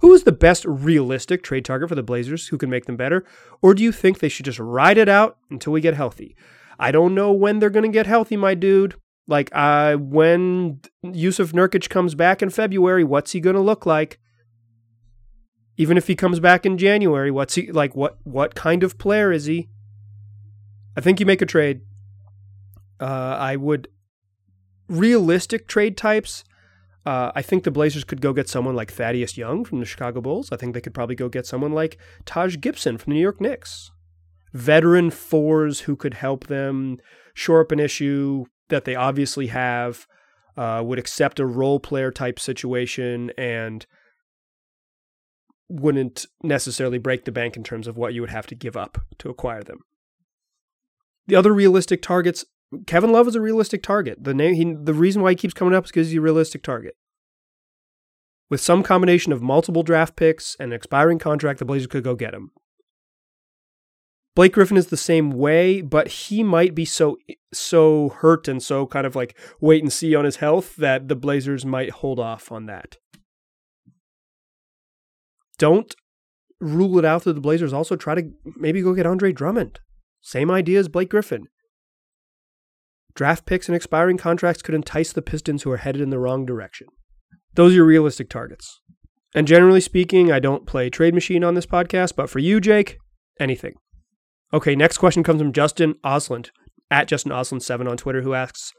who 0.00 0.14
is 0.14 0.24
the 0.24 0.32
best 0.32 0.64
realistic 0.64 1.42
trade 1.42 1.64
target 1.64 1.88
for 1.88 1.94
the 1.94 2.02
Blazers 2.02 2.48
who 2.48 2.56
can 2.56 2.70
make 2.70 2.86
them 2.86 2.96
better? 2.96 3.24
Or 3.60 3.74
do 3.74 3.82
you 3.82 3.92
think 3.92 4.18
they 4.18 4.30
should 4.30 4.46
just 4.46 4.58
ride 4.58 4.96
it 4.96 5.08
out 5.08 5.36
until 5.50 5.74
we 5.74 5.82
get 5.82 5.94
healthy? 5.94 6.36
I 6.78 6.90
don't 6.90 7.14
know 7.14 7.32
when 7.32 7.58
they're 7.58 7.70
to 7.84 7.88
get 7.88 8.06
healthy, 8.06 8.36
my 8.36 8.54
dude. 8.54 8.94
Like, 9.26 9.50
uh, 9.52 9.96
when 9.96 10.80
Jusuf 11.04 11.52
Nurkic 11.52 11.90
comes 11.90 12.14
back 12.14 12.42
in 12.42 12.48
February, 12.48 13.04
what's 13.04 13.32
he 13.32 13.40
to 13.56 13.60
look 13.62 13.84
like? 13.84 14.18
Even 15.76 15.98
if 15.98 16.06
he 16.06 16.16
comes 16.16 16.40
back 16.40 16.64
in 16.64 16.78
January, 16.78 17.30
what's 17.30 17.54
he 17.54 17.70
like? 17.70 17.94
What 17.94 18.18
what 18.24 18.54
kind 18.54 18.82
of 18.82 18.98
player 18.98 19.30
is 19.30 19.44
he? 19.46 19.68
I 20.96 21.00
think 21.00 21.20
you 21.20 21.26
make 21.26 21.42
a 21.42 21.46
trade. 21.46 21.82
Uh, 23.00 23.36
I 23.38 23.56
would 23.56 23.88
realistic 24.88 25.66
trade 25.66 25.96
types. 25.96 26.44
Uh, 27.06 27.32
I 27.34 27.42
think 27.42 27.64
the 27.64 27.70
Blazers 27.70 28.04
could 28.04 28.20
go 28.20 28.32
get 28.32 28.48
someone 28.48 28.76
like 28.76 28.92
Thaddeus 28.92 29.38
Young 29.38 29.64
from 29.64 29.80
the 29.80 29.86
Chicago 29.86 30.20
Bulls. 30.20 30.50
I 30.52 30.56
think 30.56 30.74
they 30.74 30.80
could 30.80 30.94
probably 30.94 31.14
go 31.14 31.28
get 31.28 31.46
someone 31.46 31.72
like 31.72 31.96
Taj 32.26 32.58
Gibson 32.60 32.98
from 32.98 33.12
the 33.12 33.14
New 33.14 33.22
York 33.22 33.40
Knicks. 33.40 33.90
Veteran 34.52 35.10
fours 35.10 35.80
who 35.80 35.96
could 35.96 36.14
help 36.14 36.48
them 36.48 36.98
shore 37.32 37.60
up 37.60 37.72
an 37.72 37.80
issue 37.80 38.44
that 38.68 38.84
they 38.84 38.94
obviously 38.94 39.46
have, 39.46 40.06
uh, 40.56 40.82
would 40.84 40.98
accept 40.98 41.40
a 41.40 41.46
role 41.46 41.80
player 41.80 42.10
type 42.10 42.38
situation 42.38 43.30
and 43.38 43.86
wouldn't 45.68 46.26
necessarily 46.42 46.98
break 46.98 47.24
the 47.24 47.32
bank 47.32 47.56
in 47.56 47.62
terms 47.62 47.86
of 47.86 47.96
what 47.96 48.12
you 48.12 48.20
would 48.20 48.30
have 48.30 48.46
to 48.48 48.54
give 48.54 48.76
up 48.76 48.98
to 49.18 49.30
acquire 49.30 49.62
them. 49.62 49.78
The 51.30 51.36
other 51.36 51.54
realistic 51.54 52.02
targets, 52.02 52.44
Kevin 52.88 53.12
Love 53.12 53.28
is 53.28 53.36
a 53.36 53.40
realistic 53.40 53.84
target. 53.84 54.24
The 54.24 54.34
name, 54.34 54.54
he, 54.54 54.74
the 54.74 54.92
reason 54.92 55.22
why 55.22 55.30
he 55.30 55.36
keeps 55.36 55.54
coming 55.54 55.74
up 55.74 55.84
is 55.84 55.92
because 55.92 56.08
he's 56.08 56.18
a 56.18 56.20
realistic 56.20 56.64
target. 56.64 56.96
With 58.50 58.60
some 58.60 58.82
combination 58.82 59.32
of 59.32 59.40
multiple 59.40 59.84
draft 59.84 60.16
picks 60.16 60.56
and 60.58 60.72
an 60.72 60.76
expiring 60.76 61.20
contract, 61.20 61.60
the 61.60 61.64
Blazers 61.64 61.86
could 61.86 62.02
go 62.02 62.16
get 62.16 62.34
him. 62.34 62.50
Blake 64.34 64.54
Griffin 64.54 64.76
is 64.76 64.88
the 64.88 64.96
same 64.96 65.30
way, 65.30 65.82
but 65.82 66.08
he 66.08 66.42
might 66.42 66.74
be 66.74 66.84
so 66.84 67.16
so 67.52 68.08
hurt 68.08 68.48
and 68.48 68.60
so 68.60 68.84
kind 68.88 69.06
of 69.06 69.14
like 69.14 69.38
wait 69.60 69.84
and 69.84 69.92
see 69.92 70.16
on 70.16 70.24
his 70.24 70.36
health 70.36 70.74
that 70.76 71.06
the 71.06 71.14
Blazers 71.14 71.64
might 71.64 71.90
hold 71.90 72.18
off 72.18 72.50
on 72.50 72.66
that. 72.66 72.96
Don't 75.58 75.94
rule 76.58 76.98
it 76.98 77.04
out 77.04 77.22
that 77.22 77.34
the 77.34 77.40
Blazers 77.40 77.72
also 77.72 77.94
try 77.94 78.16
to 78.16 78.32
maybe 78.56 78.82
go 78.82 78.94
get 78.94 79.06
Andre 79.06 79.30
Drummond. 79.30 79.78
Same 80.20 80.50
idea 80.50 80.78
as 80.78 80.88
Blake 80.88 81.10
Griffin. 81.10 81.48
Draft 83.14 83.46
picks 83.46 83.68
and 83.68 83.76
expiring 83.76 84.16
contracts 84.16 84.62
could 84.62 84.74
entice 84.74 85.12
the 85.12 85.22
Pistons 85.22 85.62
who 85.62 85.70
are 85.70 85.78
headed 85.78 86.00
in 86.00 86.10
the 86.10 86.18
wrong 86.18 86.46
direction. 86.46 86.86
Those 87.54 87.72
are 87.72 87.76
your 87.76 87.84
realistic 87.84 88.28
targets. 88.28 88.80
And 89.34 89.46
generally 89.46 89.80
speaking, 89.80 90.30
I 90.30 90.38
don't 90.38 90.66
play 90.66 90.90
trade 90.90 91.14
machine 91.14 91.44
on 91.44 91.54
this 91.54 91.66
podcast, 91.66 92.16
but 92.16 92.30
for 92.30 92.38
you, 92.38 92.60
Jake, 92.60 92.98
anything. 93.38 93.74
Okay, 94.52 94.74
next 94.74 94.98
question 94.98 95.22
comes 95.22 95.40
from 95.40 95.52
Justin 95.52 95.94
Osland 96.04 96.50
at 96.90 97.08
Justin 97.08 97.32
Osland7 97.32 97.88
on 97.88 97.96
Twitter, 97.96 98.22
who 98.22 98.34
asks, 98.34 98.72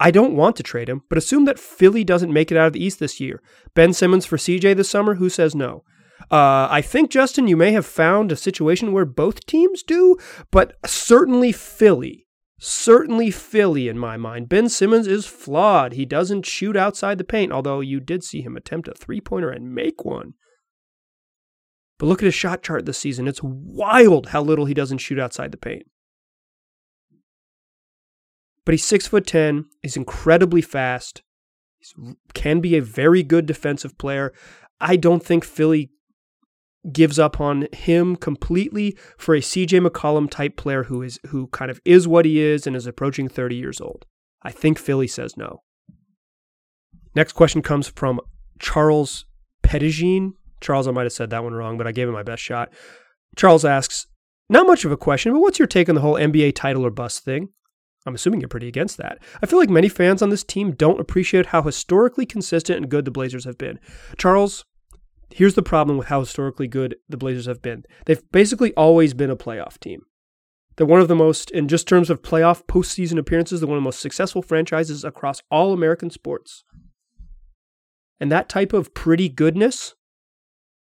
I 0.00 0.10
don't 0.10 0.34
want 0.34 0.56
to 0.56 0.62
trade 0.62 0.88
him, 0.88 1.02
but 1.08 1.18
assume 1.18 1.44
that 1.44 1.58
Philly 1.58 2.04
doesn't 2.04 2.32
make 2.32 2.50
it 2.50 2.56
out 2.56 2.68
of 2.68 2.72
the 2.72 2.82
East 2.82 2.98
this 2.98 3.20
year. 3.20 3.42
Ben 3.74 3.92
Simmons 3.92 4.26
for 4.26 4.38
CJ 4.38 4.74
this 4.74 4.88
summer? 4.88 5.16
Who 5.16 5.28
says 5.28 5.54
no? 5.54 5.84
Uh, 6.30 6.68
I 6.70 6.80
think, 6.80 7.10
Justin, 7.10 7.48
you 7.48 7.56
may 7.56 7.72
have 7.72 7.86
found 7.86 8.30
a 8.30 8.36
situation 8.36 8.92
where 8.92 9.04
both 9.04 9.46
teams 9.46 9.82
do, 9.82 10.16
but 10.52 10.76
certainly 10.86 11.50
Philly. 11.50 12.28
Certainly 12.60 13.32
Philly, 13.32 13.88
in 13.88 13.98
my 13.98 14.16
mind. 14.16 14.48
Ben 14.48 14.68
Simmons 14.68 15.06
is 15.06 15.26
flawed. 15.26 15.94
He 15.94 16.04
doesn't 16.04 16.46
shoot 16.46 16.76
outside 16.76 17.18
the 17.18 17.24
paint, 17.24 17.52
although 17.52 17.80
you 17.80 18.00
did 18.00 18.22
see 18.22 18.42
him 18.42 18.56
attempt 18.56 18.86
a 18.86 18.92
three 18.92 19.20
pointer 19.20 19.50
and 19.50 19.74
make 19.74 20.04
one. 20.04 20.34
But 21.98 22.06
look 22.06 22.22
at 22.22 22.26
his 22.26 22.34
shot 22.34 22.62
chart 22.62 22.86
this 22.86 22.98
season. 22.98 23.26
It's 23.26 23.42
wild 23.42 24.28
how 24.28 24.42
little 24.42 24.66
he 24.66 24.74
doesn't 24.74 24.98
shoot 24.98 25.18
outside 25.18 25.52
the 25.52 25.56
paint. 25.56 25.84
But 28.64 28.74
he's 28.74 28.84
six 28.84 29.06
foot 29.06 29.26
ten. 29.26 29.64
He's 29.82 29.96
incredibly 29.96 30.62
fast. 30.62 31.22
He 31.78 32.14
can 32.34 32.60
be 32.60 32.76
a 32.76 32.82
very 32.82 33.22
good 33.22 33.46
defensive 33.46 33.98
player. 33.98 34.32
I 34.80 34.96
don't 34.96 35.24
think 35.24 35.44
Philly 35.44 35.90
gives 36.92 37.18
up 37.18 37.40
on 37.40 37.68
him 37.72 38.16
completely 38.16 38.96
for 39.18 39.34
a 39.34 39.40
CJ 39.40 39.86
McCollum 39.86 40.30
type 40.30 40.56
player 40.56 40.84
who 40.84 41.02
is 41.02 41.18
who 41.28 41.48
kind 41.48 41.70
of 41.70 41.80
is 41.84 42.08
what 42.08 42.24
he 42.24 42.40
is 42.40 42.66
and 42.66 42.74
is 42.74 42.86
approaching 42.86 43.28
30 43.28 43.56
years 43.56 43.80
old. 43.80 44.06
I 44.42 44.50
think 44.50 44.78
Philly 44.78 45.06
says 45.06 45.36
no. 45.36 45.62
Next 47.14 47.32
question 47.32 47.60
comes 47.60 47.88
from 47.88 48.20
Charles 48.58 49.26
Pettigene. 49.62 50.32
Charles, 50.60 50.86
I 50.86 50.92
might 50.92 51.04
have 51.04 51.12
said 51.12 51.30
that 51.30 51.42
one 51.42 51.54
wrong, 51.54 51.76
but 51.76 51.86
I 51.86 51.92
gave 51.92 52.08
him 52.08 52.14
my 52.14 52.22
best 52.22 52.42
shot. 52.42 52.72
Charles 53.36 53.64
asks, 53.64 54.06
Not 54.48 54.66
much 54.66 54.84
of 54.84 54.92
a 54.92 54.96
question, 54.96 55.32
but 55.32 55.40
what's 55.40 55.58
your 55.58 55.68
take 55.68 55.88
on 55.88 55.94
the 55.94 56.00
whole 56.00 56.14
NBA 56.14 56.54
title 56.54 56.86
or 56.86 56.90
bust 56.90 57.24
thing? 57.24 57.48
I'm 58.06 58.14
assuming 58.14 58.40
you're 58.40 58.48
pretty 58.48 58.68
against 58.68 58.96
that. 58.96 59.18
I 59.42 59.46
feel 59.46 59.58
like 59.58 59.68
many 59.68 59.88
fans 59.88 60.22
on 60.22 60.30
this 60.30 60.44
team 60.44 60.72
don't 60.72 61.00
appreciate 61.00 61.46
how 61.46 61.62
historically 61.62 62.24
consistent 62.24 62.78
and 62.78 62.90
good 62.90 63.04
the 63.04 63.10
Blazers 63.10 63.44
have 63.44 63.58
been. 63.58 63.78
Charles, 64.16 64.64
here's 65.32 65.54
the 65.54 65.62
problem 65.62 65.96
with 65.96 66.08
how 66.08 66.20
historically 66.20 66.68
good 66.68 66.96
the 67.08 67.16
Blazers 67.16 67.46
have 67.46 67.62
been. 67.62 67.84
They've 68.06 68.22
basically 68.32 68.74
always 68.74 69.14
been 69.14 69.30
a 69.30 69.36
playoff 69.36 69.78
team. 69.78 70.02
They're 70.76 70.86
one 70.86 71.00
of 71.00 71.08
the 71.08 71.16
most, 71.16 71.50
in 71.50 71.68
just 71.68 71.86
terms 71.86 72.10
of 72.10 72.22
playoff 72.22 72.64
postseason 72.66 73.18
appearances, 73.18 73.60
they're 73.60 73.68
one 73.68 73.76
of 73.76 73.82
the 73.82 73.88
most 73.88 74.00
successful 74.00 74.42
franchises 74.42 75.04
across 75.04 75.42
all 75.50 75.72
American 75.72 76.10
sports. 76.10 76.64
And 78.18 78.30
that 78.30 78.48
type 78.48 78.72
of 78.72 78.94
pretty 78.94 79.28
goodness 79.28 79.94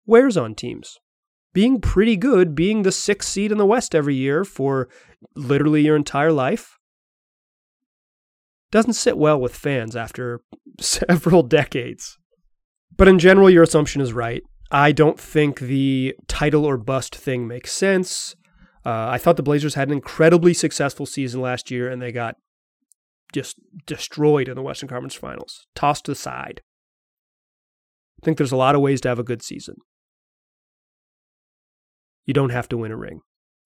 wears 0.06 0.36
on 0.36 0.54
teams. 0.54 0.98
Being 1.52 1.80
pretty 1.80 2.16
good, 2.16 2.54
being 2.54 2.82
the 2.82 2.92
sixth 2.92 3.28
seed 3.30 3.52
in 3.52 3.58
the 3.58 3.66
West 3.66 3.94
every 3.94 4.14
year 4.14 4.44
for 4.44 4.88
literally 5.34 5.82
your 5.82 5.96
entire 5.96 6.32
life, 6.32 6.78
doesn't 8.70 8.92
sit 8.92 9.16
well 9.16 9.40
with 9.40 9.54
fans 9.54 9.96
after 9.96 10.42
several 10.80 11.42
decades. 11.42 12.17
But 12.96 13.08
in 13.08 13.18
general, 13.18 13.50
your 13.50 13.62
assumption 13.62 14.00
is 14.00 14.12
right. 14.12 14.42
I 14.70 14.92
don't 14.92 15.18
think 15.18 15.60
the 15.60 16.14
title 16.26 16.64
or 16.64 16.76
bust 16.76 17.14
thing 17.14 17.46
makes 17.46 17.72
sense. 17.72 18.34
Uh, 18.84 19.08
I 19.10 19.18
thought 19.18 19.36
the 19.36 19.42
Blazers 19.42 19.74
had 19.74 19.88
an 19.88 19.94
incredibly 19.94 20.54
successful 20.54 21.06
season 21.06 21.40
last 21.40 21.70
year, 21.70 21.88
and 21.90 22.00
they 22.00 22.12
got 22.12 22.36
just 23.32 23.56
destroyed 23.86 24.48
in 24.48 24.54
the 24.54 24.62
Western 24.62 24.88
Conference 24.88 25.14
Finals, 25.14 25.66
tossed 25.74 26.08
aside. 26.08 26.62
I 28.20 28.24
think 28.24 28.36
there's 28.36 28.52
a 28.52 28.56
lot 28.56 28.74
of 28.74 28.80
ways 28.80 29.00
to 29.02 29.08
have 29.08 29.18
a 29.18 29.24
good 29.24 29.42
season. 29.42 29.76
You 32.26 32.34
don't 32.34 32.50
have 32.50 32.68
to 32.70 32.76
win 32.76 32.92
a 32.92 32.96
ring. 32.96 33.20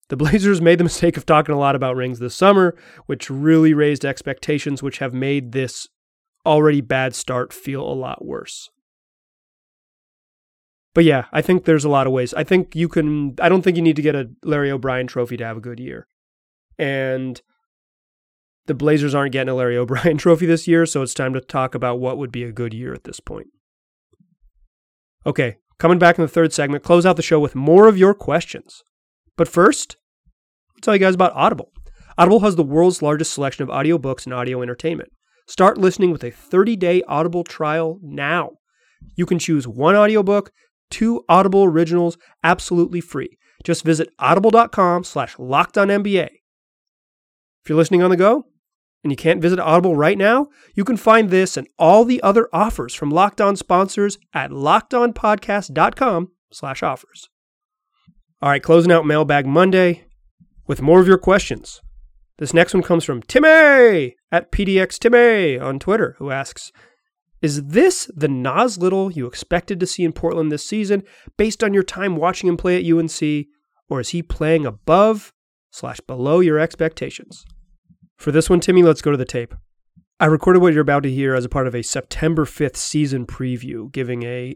The 0.09 0.17
Blazers 0.17 0.61
made 0.61 0.79
the 0.79 0.83
mistake 0.83 1.17
of 1.17 1.25
talking 1.25 1.55
a 1.55 1.59
lot 1.59 1.75
about 1.75 1.95
rings 1.95 2.19
this 2.19 2.35
summer, 2.35 2.75
which 3.05 3.29
really 3.29 3.73
raised 3.73 4.05
expectations, 4.05 4.83
which 4.83 4.99
have 4.99 5.13
made 5.13 5.51
this 5.51 5.87
already 6.45 6.81
bad 6.81 7.15
start 7.15 7.53
feel 7.53 7.81
a 7.81 7.93
lot 7.93 8.23
worse. 8.23 8.69
But 10.93 11.05
yeah, 11.05 11.25
I 11.31 11.41
think 11.41 11.65
there's 11.65 11.85
a 11.85 11.89
lot 11.89 12.05
of 12.05 12.13
ways. 12.13 12.33
I 12.33 12.43
think 12.43 12.75
you 12.75 12.87
can, 12.87 13.35
I 13.41 13.49
don't 13.49 13.63
think 13.63 13.77
you 13.77 13.83
need 13.83 13.95
to 13.95 14.01
get 14.01 14.15
a 14.15 14.29
Larry 14.43 14.71
O'Brien 14.71 15.07
trophy 15.07 15.37
to 15.37 15.45
have 15.45 15.57
a 15.57 15.61
good 15.61 15.79
year. 15.79 16.07
And 16.77 17.41
the 18.67 18.73
Blazers 18.75 19.15
aren't 19.15 19.33
getting 19.33 19.49
a 19.49 19.55
Larry 19.55 19.77
O'Brien 19.77 20.17
trophy 20.17 20.45
this 20.45 20.67
year, 20.67 20.85
so 20.85 21.01
it's 21.01 21.13
time 21.13 21.33
to 21.33 21.41
talk 21.41 21.75
about 21.75 21.99
what 21.99 22.17
would 22.17 22.31
be 22.31 22.43
a 22.43 22.51
good 22.51 22.73
year 22.73 22.93
at 22.93 23.03
this 23.05 23.19
point. 23.19 23.47
Okay, 25.25 25.57
coming 25.79 25.99
back 25.99 26.17
in 26.17 26.21
the 26.21 26.27
third 26.27 26.53
segment, 26.53 26.83
close 26.83 27.05
out 27.05 27.15
the 27.15 27.21
show 27.21 27.39
with 27.39 27.55
more 27.55 27.87
of 27.87 27.97
your 27.97 28.13
questions. 28.13 28.83
But 29.35 29.47
first, 29.47 29.97
I'll 30.75 30.81
tell 30.81 30.95
you 30.95 30.99
guys 30.99 31.15
about 31.15 31.33
Audible. 31.33 31.71
Audible 32.17 32.41
has 32.41 32.55
the 32.55 32.63
world's 32.63 33.01
largest 33.01 33.33
selection 33.33 33.63
of 33.63 33.69
audiobooks 33.69 34.25
and 34.25 34.33
audio 34.33 34.61
entertainment. 34.61 35.09
Start 35.47 35.77
listening 35.77 36.11
with 36.11 36.23
a 36.23 36.31
30-day 36.31 37.01
Audible 37.07 37.43
trial 37.43 37.99
now. 38.01 38.51
You 39.15 39.25
can 39.25 39.39
choose 39.39 39.67
one 39.67 39.95
audiobook, 39.95 40.51
two 40.93 41.25
Audible 41.27 41.63
originals 41.63 42.17
absolutely 42.43 43.01
free. 43.01 43.39
Just 43.63 43.83
visit 43.83 44.09
audible.com 44.19 45.03
slash 45.03 45.35
lockedonnba. 45.37 46.27
If 46.27 47.69
you're 47.69 47.77
listening 47.77 48.03
on 48.03 48.11
the 48.11 48.17
go 48.17 48.45
and 49.03 49.11
you 49.11 49.15
can't 49.15 49.41
visit 49.41 49.59
Audible 49.59 49.95
right 49.95 50.17
now, 50.17 50.47
you 50.75 50.85
can 50.85 50.97
find 50.97 51.29
this 51.29 51.57
and 51.57 51.67
all 51.79 52.05
the 52.05 52.21
other 52.21 52.47
offers 52.53 52.93
from 52.93 53.09
Locked 53.09 53.41
On 53.41 53.55
sponsors 53.55 54.19
at 54.33 54.51
lockedonpodcast.com 54.51 56.31
slash 56.51 56.83
offers. 56.83 57.29
All 58.41 58.49
right, 58.49 58.61
closing 58.61 58.91
out 58.91 59.05
Mailbag 59.05 59.47
Monday 59.47 60.03
with 60.67 60.81
more 60.81 60.99
of 60.99 61.07
your 61.07 61.17
questions. 61.17 61.81
This 62.37 62.53
next 62.53 62.73
one 62.73 62.83
comes 62.83 63.03
from 63.03 63.23
Timmy 63.23 64.15
at 64.31 64.51
PDX 64.51 64.99
Timmy 64.99 65.57
on 65.57 65.79
Twitter, 65.79 66.15
who 66.19 66.29
asks, 66.29 66.71
is 67.43 67.65
this 67.65 68.09
the 68.15 68.29
Nas 68.29 68.77
Little 68.77 69.11
you 69.11 69.27
expected 69.27 69.79
to 69.81 69.85
see 69.85 70.03
in 70.03 70.13
Portland 70.13 70.51
this 70.51 70.65
season 70.65 71.03
based 71.37 71.63
on 71.63 71.73
your 71.73 71.83
time 71.83 72.15
watching 72.15 72.47
him 72.47 72.57
play 72.57 72.77
at 72.77 72.91
UNC, 72.91 73.47
or 73.89 73.99
is 73.99 74.09
he 74.09 74.23
playing 74.23 74.65
above 74.65 75.33
slash 75.69 75.99
below 75.99 76.39
your 76.39 76.57
expectations? 76.57 77.43
For 78.17 78.31
this 78.31 78.49
one, 78.49 78.61
Timmy, 78.61 78.81
let's 78.81 79.01
go 79.01 79.11
to 79.11 79.17
the 79.17 79.25
tape. 79.25 79.53
I 80.21 80.27
recorded 80.27 80.61
what 80.61 80.71
you're 80.71 80.81
about 80.81 81.03
to 81.03 81.11
hear 81.11 81.35
as 81.35 81.43
a 81.43 81.49
part 81.49 81.67
of 81.67 81.75
a 81.75 81.81
September 81.81 82.45
5th 82.45 82.77
season 82.77 83.25
preview, 83.25 83.91
giving 83.91 84.23
a 84.23 84.55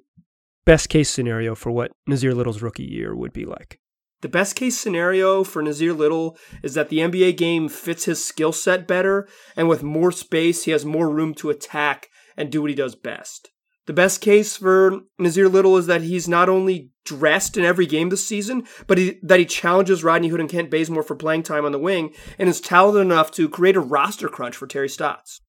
best 0.66 0.88
case 0.88 1.10
scenario 1.10 1.56
for 1.56 1.72
what 1.72 1.92
Nassir 2.10 2.34
Little's 2.34 2.62
rookie 2.62 2.86
year 2.86 3.14
would 3.14 3.34
be 3.34 3.44
like. 3.44 3.80
The 4.22 4.30
best 4.30 4.56
case 4.56 4.80
scenario 4.80 5.44
for 5.44 5.62
Nassir 5.62 5.96
Little 5.96 6.38
is 6.64 6.74
that 6.76 6.88
the 6.88 7.00
NBA 7.00 7.36
game 7.36 7.68
fits 7.68 8.06
his 8.06 8.24
skill 8.24 8.54
set 8.54 8.88
better, 8.88 9.28
and 9.58 9.68
with 9.68 9.84
more 9.84 10.14
space, 10.14 10.64
he 10.64 10.72
has 10.72 10.86
more 10.86 11.10
room 11.10 11.34
to 11.36 11.50
attack 11.50 12.10
and 12.38 12.52
do 12.52 12.62
what 12.62 12.70
he 12.70 12.76
does 12.76 12.96
best. 12.96 13.50
The 13.88 13.94
best 13.94 14.20
case 14.20 14.58
for 14.58 15.00
Nassir 15.20 15.52
Little 15.52 15.78
is 15.78 15.88
that 15.88 16.02
he's 16.02 16.28
not 16.28 16.50
only 16.50 16.92
dressed 17.06 17.56
in 17.56 17.64
every 17.64 17.86
game 17.86 18.10
this 18.10 18.28
season, 18.28 18.68
but 18.86 18.98
he, 18.98 19.18
that 19.24 19.40
he 19.40 19.46
challenges 19.46 20.04
Rodney 20.04 20.28
Hood 20.28 20.42
and 20.42 20.50
Kent 20.50 20.70
Bazemore 20.70 21.04
for 21.04 21.16
playing 21.16 21.44
time 21.44 21.64
on 21.64 21.72
the 21.72 21.80
wing 21.80 22.14
and 22.38 22.50
is 22.50 22.60
talented 22.60 23.02
enough 23.02 23.32
to 23.32 23.48
create 23.48 23.78
a 23.78 23.82
roster 23.82 24.28
crunch 24.28 24.58
for 24.58 24.68
Terry 24.68 24.90
Stotts. 24.90 25.40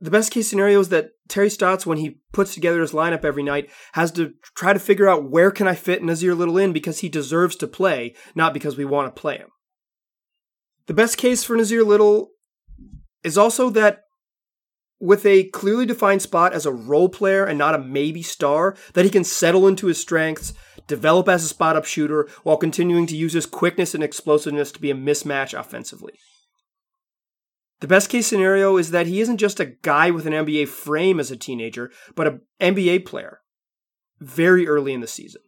The 0.00 0.10
best 0.10 0.32
case 0.32 0.50
scenario 0.50 0.80
is 0.80 0.88
that 0.88 1.10
Terry 1.28 1.48
Stotts, 1.48 1.86
when 1.86 1.98
he 1.98 2.18
puts 2.32 2.52
together 2.52 2.80
his 2.80 2.90
lineup 2.90 3.24
every 3.24 3.44
night, 3.44 3.70
has 3.92 4.10
to 4.12 4.32
try 4.56 4.72
to 4.72 4.80
figure 4.80 5.08
out 5.08 5.30
where 5.30 5.52
can 5.52 5.68
I 5.68 5.76
fit 5.76 6.02
Nassir 6.02 6.36
Little 6.36 6.58
in 6.58 6.72
because 6.72 6.98
he 6.98 7.08
deserves 7.08 7.54
to 7.56 7.68
play, 7.68 8.16
not 8.34 8.52
because 8.52 8.76
we 8.76 8.84
want 8.84 9.14
to 9.14 9.20
play 9.20 9.36
him. 9.36 9.50
The 10.86 10.94
best 10.94 11.16
case 11.16 11.44
for 11.44 11.56
Nassir 11.56 11.86
Little 11.86 12.30
is 13.22 13.38
also 13.38 13.70
that 13.70 14.02
with 15.02 15.26
a 15.26 15.44
clearly 15.48 15.84
defined 15.84 16.22
spot 16.22 16.52
as 16.52 16.64
a 16.64 16.72
role 16.72 17.08
player 17.08 17.44
and 17.44 17.58
not 17.58 17.74
a 17.74 17.78
maybe 17.78 18.22
star, 18.22 18.76
that 18.94 19.04
he 19.04 19.10
can 19.10 19.24
settle 19.24 19.66
into 19.66 19.88
his 19.88 20.00
strengths, 20.00 20.54
develop 20.86 21.28
as 21.28 21.42
a 21.42 21.48
spot 21.48 21.74
up 21.74 21.84
shooter, 21.84 22.28
while 22.44 22.56
continuing 22.56 23.06
to 23.08 23.16
use 23.16 23.32
his 23.32 23.44
quickness 23.44 23.96
and 23.96 24.04
explosiveness 24.04 24.70
to 24.70 24.80
be 24.80 24.92
a 24.92 24.94
mismatch 24.94 25.58
offensively. 25.58 26.12
The 27.80 27.88
best 27.88 28.10
case 28.10 28.28
scenario 28.28 28.76
is 28.76 28.92
that 28.92 29.08
he 29.08 29.20
isn't 29.20 29.38
just 29.38 29.58
a 29.58 29.74
guy 29.82 30.12
with 30.12 30.24
an 30.24 30.32
NBA 30.32 30.68
frame 30.68 31.18
as 31.18 31.32
a 31.32 31.36
teenager, 31.36 31.90
but 32.14 32.28
an 32.28 32.40
NBA 32.60 33.04
player 33.04 33.40
very 34.20 34.68
early 34.68 34.92
in 34.92 35.00
the 35.00 35.08
season. 35.08 35.42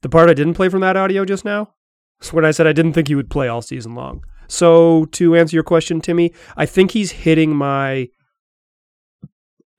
The 0.00 0.08
part 0.08 0.30
I 0.30 0.34
didn't 0.34 0.54
play 0.54 0.70
from 0.70 0.80
that 0.80 0.96
audio 0.96 1.26
just 1.26 1.44
now 1.44 1.74
is 2.22 2.32
when 2.32 2.46
I 2.46 2.52
said 2.52 2.66
I 2.66 2.72
didn't 2.72 2.94
think 2.94 3.08
he 3.08 3.14
would 3.14 3.28
play 3.28 3.48
all 3.48 3.60
season 3.60 3.94
long. 3.94 4.24
So, 4.54 5.06
to 5.06 5.34
answer 5.34 5.56
your 5.56 5.64
question, 5.64 6.00
Timmy, 6.00 6.32
I 6.56 6.64
think 6.64 6.92
he's 6.92 7.10
hitting 7.10 7.56
my 7.56 8.08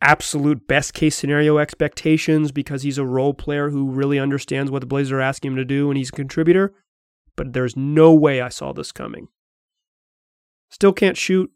absolute 0.01 0.67
best 0.67 0.93
case 0.93 1.15
scenario 1.15 1.59
expectations 1.59 2.51
because 2.51 2.83
he's 2.83 2.97
a 2.97 3.05
role 3.05 3.33
player 3.33 3.69
who 3.69 3.89
really 3.89 4.19
understands 4.19 4.69
what 4.69 4.81
the 4.81 4.85
Blazers 4.85 5.13
are 5.13 5.21
asking 5.21 5.51
him 5.51 5.55
to 5.55 5.63
do 5.63 5.89
and 5.89 5.97
he's 5.97 6.09
a 6.09 6.11
contributor. 6.11 6.73
But 7.37 7.53
there's 7.53 7.77
no 7.77 8.13
way 8.13 8.41
I 8.41 8.49
saw 8.49 8.73
this 8.73 8.91
coming. 8.91 9.29
Still 10.69 10.91
can't 10.91 11.15
shoot. 11.15 11.49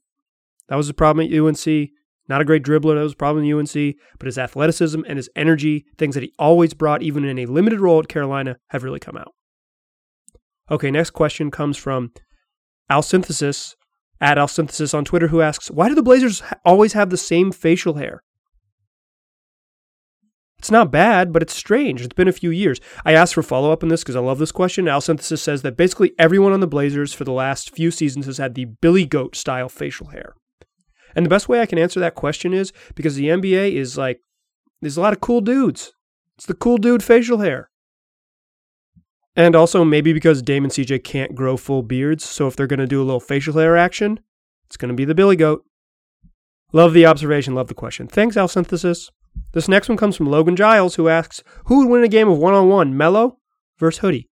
That 0.69 0.77
was 0.77 0.87
a 0.87 0.93
problem 0.93 1.27
at 1.27 1.37
UNC. 1.37 1.89
Not 2.29 2.39
a 2.39 2.45
great 2.45 2.63
dribbler. 2.63 2.95
That 2.95 3.03
was 3.03 3.13
a 3.13 3.17
problem 3.17 3.43
at 3.43 3.53
UNC. 3.53 3.97
But 4.17 4.27
his 4.27 4.37
athleticism 4.37 5.01
and 5.05 5.17
his 5.17 5.29
energy, 5.35 5.83
things 5.97 6.15
that 6.15 6.23
he 6.23 6.31
always 6.39 6.73
brought, 6.73 7.03
even 7.03 7.25
in 7.25 7.37
a 7.37 7.47
limited 7.47 7.81
role 7.81 7.99
at 7.99 8.07
Carolina, 8.07 8.59
have 8.69 8.85
really 8.85 9.01
come 9.01 9.17
out. 9.17 9.33
Okay, 10.71 10.89
next 10.89 11.09
question 11.09 11.51
comes 11.51 11.75
from 11.75 12.13
Al 12.89 13.01
Synthesis 13.01 13.75
at 14.21 14.37
Al 14.37 14.47
Synthesis 14.47 14.93
on 14.93 15.05
Twitter, 15.05 15.27
who 15.27 15.41
asks, 15.41 15.69
Why 15.69 15.89
do 15.89 15.95
the 15.95 16.03
Blazers 16.03 16.41
always 16.65 16.93
have 16.93 17.09
the 17.09 17.17
same 17.17 17.51
facial 17.51 17.95
hair? 17.95 18.23
It's 20.57 20.71
not 20.71 20.91
bad, 20.91 21.31
but 21.31 21.41
it's 21.41 21.55
strange. 21.55 22.01
It's 22.01 22.13
been 22.13 22.27
a 22.27 22.33
few 22.33 22.49
years. 22.49 22.81
I 23.05 23.13
asked 23.13 23.33
for 23.33 23.41
follow 23.41 23.71
up 23.71 23.81
on 23.81 23.87
this 23.87 24.03
because 24.03 24.17
I 24.17 24.19
love 24.19 24.39
this 24.39 24.51
question. 24.51 24.89
Al 24.89 24.99
Synthesis 24.99 25.41
says 25.41 25.61
that 25.61 25.77
basically 25.77 26.11
everyone 26.19 26.51
on 26.51 26.59
the 26.59 26.67
Blazers 26.67 27.13
for 27.13 27.23
the 27.23 27.31
last 27.31 27.73
few 27.73 27.91
seasons 27.91 28.25
has 28.25 28.39
had 28.39 28.55
the 28.55 28.65
Billy 28.65 29.05
Goat 29.05 29.37
style 29.37 29.69
facial 29.69 30.07
hair. 30.07 30.35
And 31.15 31.25
the 31.25 31.29
best 31.29 31.47
way 31.47 31.61
I 31.61 31.65
can 31.65 31.79
answer 31.79 31.99
that 32.01 32.15
question 32.15 32.53
is 32.53 32.73
because 32.93 33.15
the 33.15 33.29
NBA 33.29 33.73
is 33.73 33.97
like, 33.97 34.19
there's 34.81 34.97
a 34.97 35.01
lot 35.01 35.13
of 35.13 35.21
cool 35.21 35.39
dudes. 35.39 35.93
It's 36.37 36.45
the 36.45 36.53
cool 36.53 36.77
dude 36.77 37.03
facial 37.03 37.39
hair. 37.39 37.68
And 39.35 39.55
also 39.55 39.83
maybe 39.85 40.11
because 40.11 40.41
Dame 40.41 40.65
and 40.65 40.73
CJ 40.73 41.03
can't 41.03 41.35
grow 41.35 41.55
full 41.55 41.83
beards, 41.83 42.25
so 42.25 42.47
if 42.47 42.55
they're 42.55 42.67
going 42.67 42.79
to 42.79 42.87
do 42.87 43.01
a 43.01 43.05
little 43.05 43.19
facial 43.19 43.53
hair 43.53 43.77
action, 43.77 44.19
it's 44.65 44.77
going 44.77 44.89
to 44.89 44.95
be 44.95 45.05
the 45.05 45.15
Billy 45.15 45.35
Goat. 45.35 45.63
Love 46.71 46.93
the 46.93 47.05
observation, 47.05 47.55
love 47.55 47.67
the 47.67 47.73
question. 47.73 48.07
Thanks, 48.07 48.37
Al 48.37 48.47
Synthesis. 48.47 49.09
This 49.53 49.67
next 49.67 49.89
one 49.89 49.97
comes 49.97 50.15
from 50.15 50.27
Logan 50.27 50.55
Giles, 50.55 50.95
who 50.95 51.07
asks, 51.07 51.43
Who 51.65 51.79
would 51.79 51.89
win 51.89 52.03
a 52.03 52.07
game 52.07 52.29
of 52.29 52.37
one 52.37 52.53
on 52.53 52.69
one, 52.69 52.95
Melo 52.95 53.37
versus 53.79 53.99
Hoodie? 53.99 54.29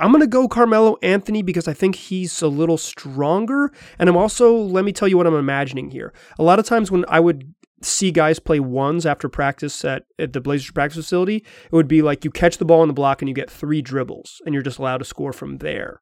I'm 0.00 0.12
going 0.12 0.20
to 0.20 0.28
go 0.28 0.46
Carmelo 0.46 0.96
Anthony 1.02 1.42
because 1.42 1.66
I 1.66 1.72
think 1.72 1.96
he's 1.96 2.40
a 2.40 2.46
little 2.46 2.78
stronger. 2.78 3.72
And 3.98 4.08
I'm 4.08 4.16
also, 4.16 4.54
let 4.56 4.84
me 4.84 4.92
tell 4.92 5.08
you 5.08 5.16
what 5.16 5.26
I'm 5.26 5.34
imagining 5.34 5.90
here. 5.90 6.12
A 6.38 6.44
lot 6.44 6.60
of 6.60 6.66
times 6.66 6.90
when 6.90 7.04
I 7.08 7.18
would 7.18 7.52
see 7.82 8.10
guys 8.10 8.38
play 8.38 8.60
ones 8.60 9.06
after 9.06 9.28
practice 9.28 9.84
at, 9.84 10.04
at 10.18 10.32
the 10.32 10.40
Blazers 10.40 10.70
practice 10.70 10.96
facility, 10.96 11.36
it 11.36 11.72
would 11.72 11.88
be 11.88 12.02
like 12.02 12.24
you 12.24 12.30
catch 12.30 12.58
the 12.58 12.64
ball 12.64 12.82
in 12.82 12.88
the 12.88 12.94
block 12.94 13.22
and 13.22 13.28
you 13.28 13.34
get 13.34 13.50
three 13.50 13.82
dribbles 13.82 14.40
and 14.44 14.54
you're 14.54 14.62
just 14.62 14.78
allowed 14.78 14.98
to 14.98 15.04
score 15.04 15.32
from 15.32 15.58
there. 15.58 16.00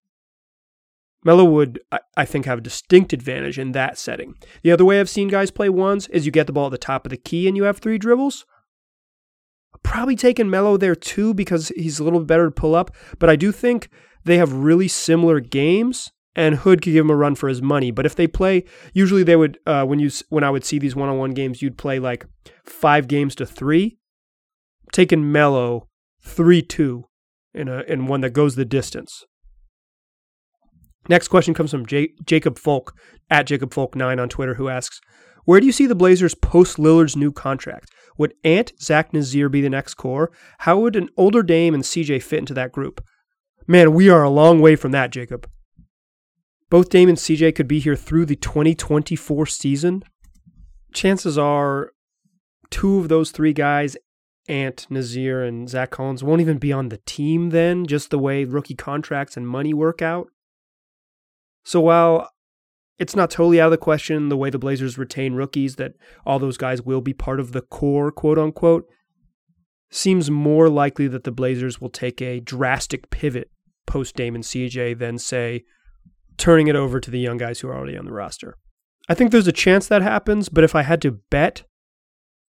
Melo 1.25 1.45
would, 1.45 1.81
I 2.17 2.25
think, 2.25 2.45
have 2.45 2.59
a 2.59 2.63
distinct 2.63 3.13
advantage 3.13 3.59
in 3.59 3.73
that 3.73 3.99
setting. 3.99 4.37
The 4.63 4.71
other 4.71 4.85
way 4.85 5.01
I've 5.01 5.11
seen 5.11 5.29
guys 5.29 5.51
play 5.51 5.69
ones 5.69 6.07
is 6.09 6.25
you 6.25 6.31
get 6.31 6.47
the 6.47 6.53
ball 6.53 6.67
at 6.67 6.71
the 6.71 6.79
top 6.79 7.05
of 7.05 7.11
the 7.11 7.17
key 7.17 7.49
and 7.49 7.57
you 7.57 7.65
have 7.65 7.79
three 7.79 7.99
dribbles. 7.99 8.47
Probably 9.83 10.15
taking 10.17 10.49
Melo 10.49 10.77
there 10.77 10.95
too 10.95 11.35
because 11.35 11.69
he's 11.71 11.99
a 11.99 12.05
little 12.05 12.21
better 12.21 12.47
to 12.47 12.51
pull 12.51 12.75
up, 12.75 12.95
but 13.19 13.29
I 13.29 13.37
do 13.37 13.51
think 13.51 13.89
they 14.25 14.39
have 14.39 14.53
really 14.53 14.89
similar 14.89 15.41
games 15.41 16.13
and 16.37 16.57
Hood 16.57 16.83
could 16.83 16.93
give 16.93 17.05
him 17.05 17.11
a 17.11 17.17
run 17.17 17.35
for 17.35 17.49
his 17.49 17.63
money. 17.63 17.91
But 17.91 18.07
if 18.07 18.15
they 18.15 18.27
play, 18.27 18.65
usually 18.93 19.25
they 19.25 19.37
would 19.37 19.59
uh, 19.67 19.85
when 19.87 19.99
you 19.99 20.11
when 20.29 20.45
I 20.45 20.51
would 20.51 20.65
see 20.65 20.79
these 20.79 20.95
one 20.95 21.09
on 21.09 21.19
one 21.19 21.33
games, 21.33 21.63
you'd 21.63 21.79
play 21.79 21.99
like 21.99 22.27
five 22.65 23.09
games 23.09 23.35
to 23.37 23.47
three, 23.47 23.99
taking 24.93 25.33
Melo 25.33 25.89
three 26.23 26.63
two 26.63 27.07
in 27.55 27.69
a 27.69 27.81
in 27.89 28.07
one 28.07 28.21
that 28.21 28.31
goes 28.31 28.55
the 28.55 28.67
distance. 28.67 29.25
Next 31.09 31.29
question 31.29 31.55
comes 31.55 31.71
from 31.71 31.87
J- 31.87 32.13
Jacob 32.25 32.59
Folk 32.59 32.93
at 33.31 33.47
Jacob 33.47 33.73
Folk 33.73 33.97
nine 33.97 34.21
on 34.21 34.29
Twitter, 34.29 34.55
who 34.55 34.69
asks, 34.69 35.01
"Where 35.47 35.59
do 35.59 35.67
you 35.67 35.73
see 35.73 35.87
the 35.87 35.95
Blazers 35.95 36.35
post 36.35 36.77
Lillard's 36.77 37.17
new 37.17 37.33
contract? 37.33 37.89
Would 38.19 38.35
Ant 38.45 38.73
Zach 38.81 39.13
Nassir 39.13 39.51
be 39.51 39.63
the 39.63 39.71
next 39.71 39.95
core? 39.95 40.31
How 40.59 40.79
would 40.81 40.97
an 40.97 41.09
older 41.17 41.43
Dame 41.43 41.75
and 41.75 41.85
CJ 41.85 42.23
fit 42.23 42.41
into 42.41 42.55
that 42.55 42.73
group?" 42.73 43.03
Man, 43.69 43.95
we 43.95 44.09
are 44.11 44.23
a 44.23 44.31
long 44.31 44.61
way 44.61 44.77
from 44.77 44.93
that, 44.93 45.11
Jacob. 45.11 45.49
Both 46.69 46.89
Dame 46.91 47.09
and 47.09 47.19
CJ 47.19 47.55
could 47.55 47.69
be 47.69 47.79
here 47.79 47.97
through 47.97 48.27
the 48.27 48.37
2024 48.37 49.47
season. 49.47 50.03
Chances 50.93 51.39
are 51.39 51.93
two 52.71 52.99
of 52.99 53.09
those 53.09 53.31
three 53.31 53.53
guys, 53.53 53.97
Ant, 54.49 54.87
Nassir, 54.91 55.47
and 55.47 55.69
Zach 55.69 55.91
Collins, 55.93 56.25
won't 56.25 56.41
even 56.41 56.59
be 56.59 56.73
on 56.73 56.89
the 56.89 57.01
team 57.07 57.51
then, 57.51 57.87
just 57.87 58.11
the 58.11 58.19
way 58.19 58.45
rookie 58.45 58.75
contracts 58.75 59.37
and 59.37 59.47
money 59.47 59.73
work 59.73 60.03
out. 60.03 60.29
So 61.65 61.81
while 61.81 62.31
it's 62.99 63.15
not 63.15 63.31
totally 63.31 63.61
out 63.61 63.67
of 63.67 63.73
the 63.73 63.79
question 63.79 64.29
the 64.29 64.37
way 64.37 64.51
the 64.51 64.59
Blazers 64.59 64.99
retain 64.99 65.35
rookies 65.35 65.77
that 65.77 65.93
all 66.25 66.39
those 66.39 66.57
guys 66.57 66.83
will 66.83 67.01
be 67.01 67.13
part 67.13 67.39
of 67.39 67.53
the 67.53 67.61
core, 67.61 68.11
quote 68.11 68.39
unquote, 68.39 68.87
seems 69.91 70.31
more 70.31 70.69
likely 70.69 71.07
that 71.09 71.25
the 71.25 71.31
Blazers 71.31 71.81
will 71.81 71.91
take 71.91 72.21
a 72.21 72.41
drastic 72.41 73.11
pivot 73.11 73.51
post 73.87 74.17
Dame 74.17 74.35
and 74.35 74.45
CJ 74.45 74.99
than, 74.99 75.19
say, 75.19 75.63
turning 76.37 76.69
it 76.69 76.77
over 76.77 77.01
to 77.01 77.11
the 77.11 77.19
young 77.19 77.37
guys 77.37 77.61
who 77.61 77.69
are 77.69 77.77
already 77.77 77.97
on 77.97 78.05
the 78.05 78.13
roster. 78.13 78.57
I 79.09 79.15
think 79.15 79.31
there's 79.31 79.47
a 79.47 79.53
chance 79.53 79.87
that 79.89 80.03
happens, 80.03 80.49
but 80.49 80.65
if 80.65 80.75
I 80.75 80.83
had 80.83 81.01
to 81.03 81.21
bet, 81.31 81.63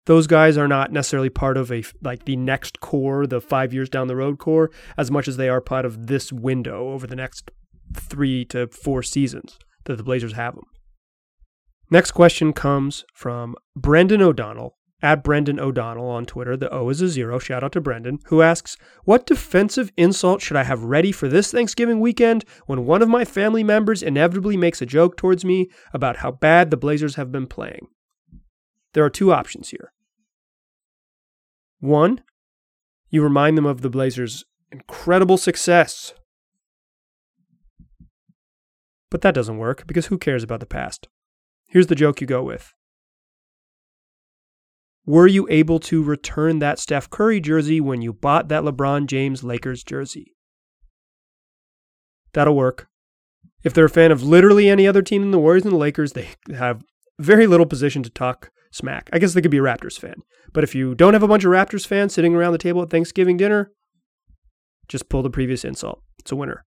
those 0.06 0.26
guys 0.26 0.56
are 0.56 0.68
not 0.68 0.92
necessarily 0.92 1.28
part 1.28 1.56
of 1.56 1.70
a 1.70 1.82
like 2.00 2.24
the 2.24 2.36
next 2.36 2.80
core, 2.80 3.26
the 3.26 3.40
5 3.40 3.74
years 3.74 3.88
down 3.88 4.06
the 4.06 4.16
road 4.16 4.38
core 4.38 4.70
as 4.96 5.10
much 5.10 5.28
as 5.28 5.36
they 5.36 5.48
are 5.48 5.60
part 5.60 5.84
of 5.84 6.06
this 6.06 6.32
window 6.32 6.90
over 6.90 7.06
the 7.06 7.16
next 7.16 7.50
3 7.94 8.44
to 8.46 8.68
4 8.68 9.02
seasons 9.02 9.58
that 9.84 9.96
the 9.96 10.04
Blazers 10.04 10.32
have 10.34 10.54
them. 10.54 10.64
Next 11.90 12.12
question 12.12 12.52
comes 12.52 13.04
from 13.14 13.54
Brendan 13.76 14.22
O'Donnell 14.22 14.76
at 15.06 15.22
Brendan 15.22 15.60
O'Donnell 15.60 16.08
on 16.08 16.26
Twitter. 16.26 16.56
The 16.56 16.68
O 16.74 16.88
is 16.88 17.00
a 17.00 17.08
zero. 17.08 17.38
Shout 17.38 17.62
out 17.62 17.70
to 17.72 17.80
Brendan, 17.80 18.18
who 18.24 18.42
asks, 18.42 18.76
What 19.04 19.24
defensive 19.24 19.92
insult 19.96 20.42
should 20.42 20.56
I 20.56 20.64
have 20.64 20.82
ready 20.82 21.12
for 21.12 21.28
this 21.28 21.52
Thanksgiving 21.52 22.00
weekend 22.00 22.44
when 22.66 22.86
one 22.86 23.02
of 23.02 23.08
my 23.08 23.24
family 23.24 23.62
members 23.62 24.02
inevitably 24.02 24.56
makes 24.56 24.82
a 24.82 24.86
joke 24.86 25.16
towards 25.16 25.44
me 25.44 25.70
about 25.92 26.16
how 26.16 26.32
bad 26.32 26.72
the 26.72 26.76
Blazers 26.76 27.14
have 27.14 27.30
been 27.30 27.46
playing? 27.46 27.86
There 28.94 29.04
are 29.04 29.10
two 29.10 29.32
options 29.32 29.68
here. 29.68 29.92
One, 31.78 32.22
you 33.08 33.22
remind 33.22 33.56
them 33.56 33.66
of 33.66 33.82
the 33.82 33.90
Blazers' 33.90 34.44
incredible 34.72 35.36
success. 35.36 36.14
But 39.08 39.20
that 39.20 39.36
doesn't 39.36 39.58
work 39.58 39.86
because 39.86 40.06
who 40.06 40.18
cares 40.18 40.42
about 40.42 40.58
the 40.58 40.66
past? 40.66 41.06
Here's 41.68 41.86
the 41.86 41.94
joke 41.94 42.20
you 42.20 42.26
go 42.26 42.42
with 42.42 42.74
were 45.06 45.26
you 45.26 45.46
able 45.48 45.78
to 45.78 46.02
return 46.02 46.58
that 46.58 46.78
Steph 46.78 47.08
Curry 47.08 47.40
jersey 47.40 47.80
when 47.80 48.02
you 48.02 48.12
bought 48.12 48.48
that 48.48 48.64
LeBron 48.64 49.06
James 49.06 49.44
Lakers 49.44 49.84
jersey? 49.84 50.34
That'll 52.32 52.56
work. 52.56 52.88
If 53.62 53.72
they're 53.72 53.86
a 53.86 53.90
fan 53.90 54.12
of 54.12 54.22
literally 54.22 54.68
any 54.68 54.86
other 54.86 55.02
team 55.02 55.22
than 55.22 55.30
the 55.30 55.38
Warriors 55.38 55.64
and 55.64 55.72
the 55.72 55.78
Lakers, 55.78 56.12
they 56.12 56.28
have 56.54 56.82
very 57.18 57.46
little 57.46 57.66
position 57.66 58.02
to 58.02 58.10
talk 58.10 58.50
smack. 58.72 59.08
I 59.12 59.18
guess 59.18 59.32
they 59.32 59.40
could 59.40 59.50
be 59.50 59.58
a 59.58 59.62
Raptors 59.62 59.98
fan. 59.98 60.16
But 60.52 60.64
if 60.64 60.74
you 60.74 60.94
don't 60.94 61.14
have 61.14 61.22
a 61.22 61.28
bunch 61.28 61.44
of 61.44 61.50
Raptors 61.50 61.86
fans 61.86 62.12
sitting 62.12 62.34
around 62.34 62.52
the 62.52 62.58
table 62.58 62.82
at 62.82 62.90
Thanksgiving 62.90 63.36
dinner, 63.36 63.72
just 64.88 65.08
pull 65.08 65.22
the 65.22 65.30
previous 65.30 65.64
insult. 65.64 66.02
It's 66.18 66.32
a 66.32 66.36
winner. 66.36 66.64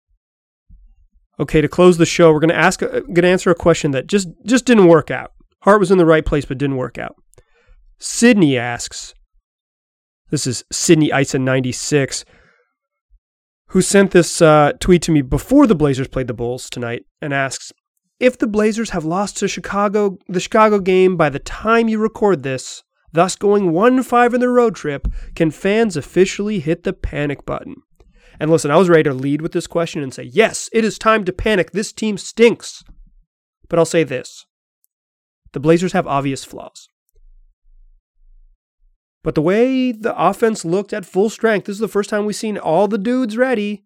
Okay, 1.40 1.60
to 1.60 1.68
close 1.68 1.98
the 1.98 2.06
show, 2.06 2.32
we're 2.32 2.40
going 2.40 2.48
to 2.48 2.56
ask, 2.56 2.82
uh, 2.82 3.00
going 3.00 3.22
to 3.22 3.28
answer 3.28 3.50
a 3.50 3.54
question 3.54 3.92
that 3.92 4.08
just 4.08 4.28
just 4.44 4.64
didn't 4.64 4.88
work 4.88 5.10
out. 5.10 5.32
Heart 5.62 5.80
was 5.80 5.90
in 5.90 5.98
the 5.98 6.06
right 6.06 6.24
place, 6.24 6.44
but 6.44 6.58
didn't 6.58 6.76
work 6.76 6.98
out. 6.98 7.16
Sydney 7.98 8.56
asks, 8.56 9.12
this 10.30 10.46
is 10.46 10.64
Sydney 10.70 11.10
Ison 11.10 11.44
96, 11.44 12.24
who 13.68 13.82
sent 13.82 14.12
this 14.12 14.40
uh, 14.40 14.72
tweet 14.78 15.02
to 15.02 15.12
me 15.12 15.20
before 15.20 15.66
the 15.66 15.74
Blazers 15.74 16.06
played 16.06 16.28
the 16.28 16.34
Bulls 16.34 16.70
tonight 16.70 17.04
and 17.20 17.34
asks, 17.34 17.72
if 18.20 18.38
the 18.38 18.46
Blazers 18.46 18.90
have 18.90 19.04
lost 19.04 19.36
to 19.38 19.48
Chicago, 19.48 20.18
the 20.28 20.40
Chicago 20.40 20.78
game 20.78 21.16
by 21.16 21.28
the 21.28 21.38
time 21.40 21.88
you 21.88 21.98
record 21.98 22.42
this, 22.42 22.82
thus 23.12 23.36
going 23.36 23.72
1 23.72 24.02
5 24.02 24.34
in 24.34 24.40
the 24.40 24.48
road 24.48 24.76
trip, 24.76 25.08
can 25.34 25.50
fans 25.50 25.96
officially 25.96 26.60
hit 26.60 26.84
the 26.84 26.92
panic 26.92 27.44
button? 27.44 27.76
And 28.38 28.50
listen, 28.50 28.70
I 28.70 28.76
was 28.76 28.88
ready 28.88 29.04
to 29.04 29.14
lead 29.14 29.42
with 29.42 29.52
this 29.52 29.66
question 29.66 30.02
and 30.02 30.14
say, 30.14 30.22
yes, 30.22 30.68
it 30.72 30.84
is 30.84 30.98
time 30.98 31.24
to 31.24 31.32
panic. 31.32 31.72
This 31.72 31.92
team 31.92 32.16
stinks. 32.16 32.84
But 33.68 33.78
I'll 33.78 33.84
say 33.84 34.04
this 34.04 34.46
the 35.52 35.60
Blazers 35.60 35.92
have 35.92 36.06
obvious 36.06 36.44
flaws. 36.44 36.88
But 39.24 39.34
the 39.34 39.42
way 39.42 39.92
the 39.92 40.14
offense 40.16 40.64
looked 40.64 40.92
at 40.92 41.04
full 41.04 41.28
strength, 41.30 41.66
this 41.66 41.74
is 41.74 41.80
the 41.80 41.88
first 41.88 42.10
time 42.10 42.24
we've 42.24 42.36
seen 42.36 42.56
all 42.56 42.88
the 42.88 42.98
dudes 42.98 43.36
ready. 43.36 43.84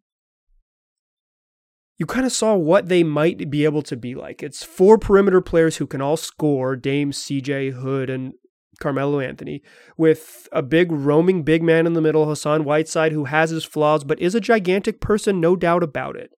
You 1.99 2.07
kind 2.07 2.27
of 2.27 2.33
saw 2.33 2.55
what 2.55 2.88
they 2.88 3.03
might 3.03 3.51
be 3.51 3.64
able 3.64 3.83
to 3.83 3.97
be 3.97 4.14
like. 4.14 4.42
It's 4.42 4.64
four 4.64 4.99
perimeter 4.99 5.40
players 5.40 5.77
who 5.77 5.87
can 5.87 6.01
all 6.01 6.16
score 6.16 6.77
Dame, 6.77 7.12
CJ, 7.12 7.73
Hood, 7.73 8.11
and 8.11 8.35
Carmelo 8.81 9.21
Anthony, 9.21 9.62
with 9.97 10.49
a 10.53 10.62
big 10.62 10.90
roaming 10.90 11.45
big 11.45 11.62
man 11.62 11.87
in 11.87 11.92
the 11.92 12.01
middle, 12.01 12.29
Hassan 12.29 12.64
Whiteside, 12.64 13.12
who 13.12 13.27
has 13.27 13.51
his 13.51 13.64
flaws, 13.64 14.05
but 14.05 14.21
is 14.21 14.35
a 14.35 14.40
gigantic 14.40 15.01
person, 15.01 15.40
no 15.40 15.55
doubt 15.55 15.83
about 15.83 16.16
it. 16.16 16.33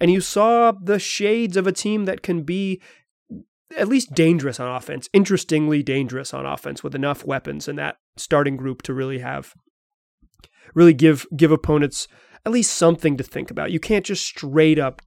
And 0.00 0.10
you 0.10 0.20
saw 0.20 0.72
the 0.72 0.98
shades 0.98 1.56
of 1.56 1.66
a 1.66 1.72
team 1.72 2.04
that 2.04 2.22
can 2.22 2.42
be 2.42 2.82
at 3.76 3.88
least 3.88 4.14
dangerous 4.14 4.60
on 4.60 4.74
offense, 4.74 5.08
interestingly 5.12 5.82
dangerous 5.82 6.32
on 6.32 6.46
offense 6.46 6.82
with 6.82 6.94
enough 6.94 7.24
weapons 7.24 7.68
in 7.68 7.76
that 7.76 7.96
starting 8.16 8.56
group 8.56 8.82
to 8.82 8.94
really 8.94 9.18
have 9.18 9.54
really 10.74 10.94
give 10.94 11.26
give 11.36 11.50
opponents 11.50 12.08
at 12.44 12.52
least 12.52 12.72
something 12.72 13.16
to 13.16 13.24
think 13.24 13.50
about. 13.50 13.72
You 13.72 13.80
can't 13.80 14.04
just 14.04 14.24
straight 14.24 14.78
up 14.78 15.02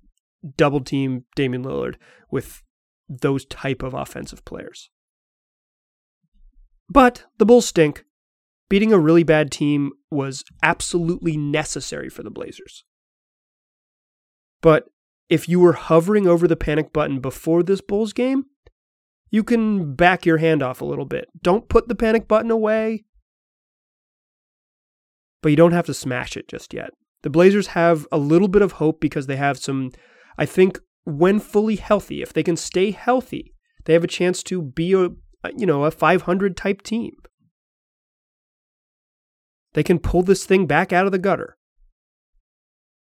double 0.57 0.81
team 0.81 1.25
Damian 1.35 1.63
Lillard 1.63 1.95
with 2.31 2.63
those 3.07 3.45
type 3.45 3.81
of 3.81 3.93
offensive 3.93 4.43
players. 4.45 4.89
But 6.89 7.25
the 7.37 7.45
Bulls 7.45 7.67
stink. 7.67 8.03
Beating 8.69 8.93
a 8.93 8.99
really 8.99 9.23
bad 9.23 9.51
team 9.51 9.93
was 10.11 10.43
absolutely 10.61 11.35
necessary 11.37 12.07
for 12.07 12.21
the 12.21 12.29
Blazers. 12.29 12.83
But 14.61 14.89
if 15.27 15.49
you 15.49 15.59
were 15.59 15.73
hovering 15.73 16.27
over 16.27 16.47
the 16.47 16.55
panic 16.55 16.93
button 16.93 17.19
before 17.19 17.63
this 17.63 17.81
Bulls 17.81 18.13
game, 18.13 18.45
you 19.31 19.43
can 19.43 19.93
back 19.95 20.25
your 20.25 20.37
hand 20.37 20.63
off 20.63 20.81
a 20.81 20.85
little 20.85 21.05
bit. 21.05 21.29
Don't 21.41 21.69
put 21.69 21.87
the 21.87 21.95
panic 21.95 22.27
button 22.27 22.51
away, 22.51 23.05
but 25.41 25.49
you 25.49 25.55
don't 25.55 25.71
have 25.71 25.85
to 25.85 25.93
smash 25.93 26.35
it 26.35 26.47
just 26.47 26.73
yet. 26.73 26.91
The 27.21 27.29
Blazers 27.29 27.67
have 27.67 28.07
a 28.11 28.17
little 28.17 28.47
bit 28.47 28.61
of 28.61 28.73
hope 28.73 28.99
because 28.99 29.27
they 29.27 29.35
have 29.35 29.57
some, 29.57 29.91
I 30.37 30.45
think, 30.45 30.79
when 31.03 31.39
fully 31.39 31.75
healthy, 31.75 32.21
if 32.21 32.33
they 32.33 32.43
can 32.43 32.55
stay 32.55 32.91
healthy, 32.91 33.53
they 33.85 33.93
have 33.93 34.03
a 34.03 34.07
chance 34.07 34.43
to 34.43 34.61
be 34.61 34.93
a, 34.93 35.09
you 35.55 35.65
know, 35.65 35.83
a 35.83 35.91
500 35.91 36.55
type 36.55 36.81
team. 36.81 37.11
They 39.73 39.83
can 39.83 39.99
pull 39.99 40.23
this 40.23 40.45
thing 40.45 40.65
back 40.65 40.91
out 40.91 41.05
of 41.05 41.11
the 41.11 41.19
gutter. 41.19 41.57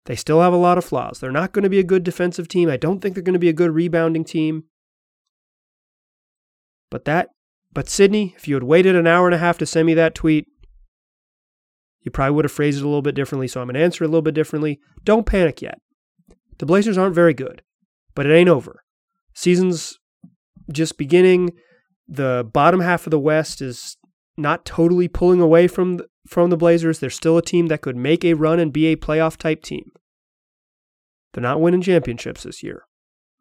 They 0.07 0.17
still 0.17 0.41
have 0.41 0.53
a 0.53 0.57
lot 0.57 0.79
of 0.79 0.85
flaws. 0.85 1.21
They're 1.21 1.31
not 1.31 1.53
going 1.53 1.63
to 1.63 1.71
be 1.71 1.79
a 1.79 1.85
good 1.85 2.03
defensive 2.03 2.49
team. 2.49 2.69
I 2.69 2.77
don't 2.77 3.01
think 3.01 3.15
they're 3.15 3.23
going 3.23 3.35
to 3.35 3.39
be 3.39 3.49
a 3.49 3.55
good 3.55 3.71
rebounding 3.71 4.25
team. 4.25 4.65
But 6.93 7.07
that, 7.07 7.31
but 7.73 7.89
Sydney, 7.89 8.35
if 8.37 8.47
you 8.47 8.55
had 8.55 8.65
waited 8.65 8.95
an 8.95 9.07
hour 9.07 9.27
and 9.27 9.35
a 9.35 9.39
half 9.39 9.57
to 9.59 9.67
send 9.67 9.87
me 9.87 9.95
that 9.95 10.15
tweet, 10.15 10.47
you 12.03 12.11
probably 12.11 12.35
would 12.35 12.45
have 12.45 12.53
phrased 12.53 12.79
it 12.79 12.85
a 12.85 12.87
little 12.87 13.01
bit 13.01 13.15
differently. 13.15 13.49
So 13.49 13.63
I'm 13.63 13.67
going 13.67 13.77
to 13.77 13.81
answer 13.81 14.05
it 14.05 14.09
a 14.09 14.11
little 14.11 14.21
bit 14.21 14.35
differently. 14.35 14.79
Don't 15.03 15.25
panic 15.25 15.63
yet. 15.63 15.79
The 16.59 16.67
Blazers 16.67 16.99
aren't 16.99 17.15
very 17.15 17.33
good, 17.33 17.63
but 18.15 18.27
it 18.27 18.35
ain't 18.35 18.51
over. 18.51 18.83
Season's 19.33 19.99
just 20.71 20.99
beginning. 20.99 21.53
the 22.07 22.47
bottom 22.53 22.81
half 22.81 23.07
of 23.07 23.11
the 23.11 23.19
West 23.19 23.63
is 23.63 23.97
not 24.37 24.67
totally 24.67 25.09
pulling 25.09 25.41
away 25.41 25.69
from 25.69 25.97
the, 25.97 26.07
from 26.29 26.51
the 26.51 26.59
Blazers. 26.59 26.99
They're 26.99 27.09
still 27.09 27.39
a 27.39 27.43
team 27.43 27.69
that 27.69 27.81
could 27.81 27.97
make 27.97 28.23
a 28.23 28.35
run 28.35 28.61
and 28.61 28.71
be 28.71 28.89
a 28.89 28.97
playoff 28.97 29.39
type 29.39 29.63
team. 29.63 29.93
They're 31.33 31.41
not 31.41 31.63
winning 31.63 31.81
championships 31.81 32.43
this 32.43 32.63
year. 32.63 32.83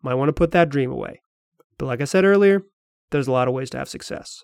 Might 0.02 0.14
want 0.14 0.30
to 0.30 0.34
put 0.34 0.52
that 0.52 0.70
dream 0.70 0.90
away. 0.90 1.22
But 1.78 1.88
like 1.88 2.00
I 2.00 2.06
said 2.06 2.24
earlier, 2.24 2.64
there's 3.12 3.28
a 3.28 3.32
lot 3.32 3.48
of 3.48 3.54
ways 3.54 3.70
to 3.72 3.78
have 3.78 3.90
success. 3.90 4.44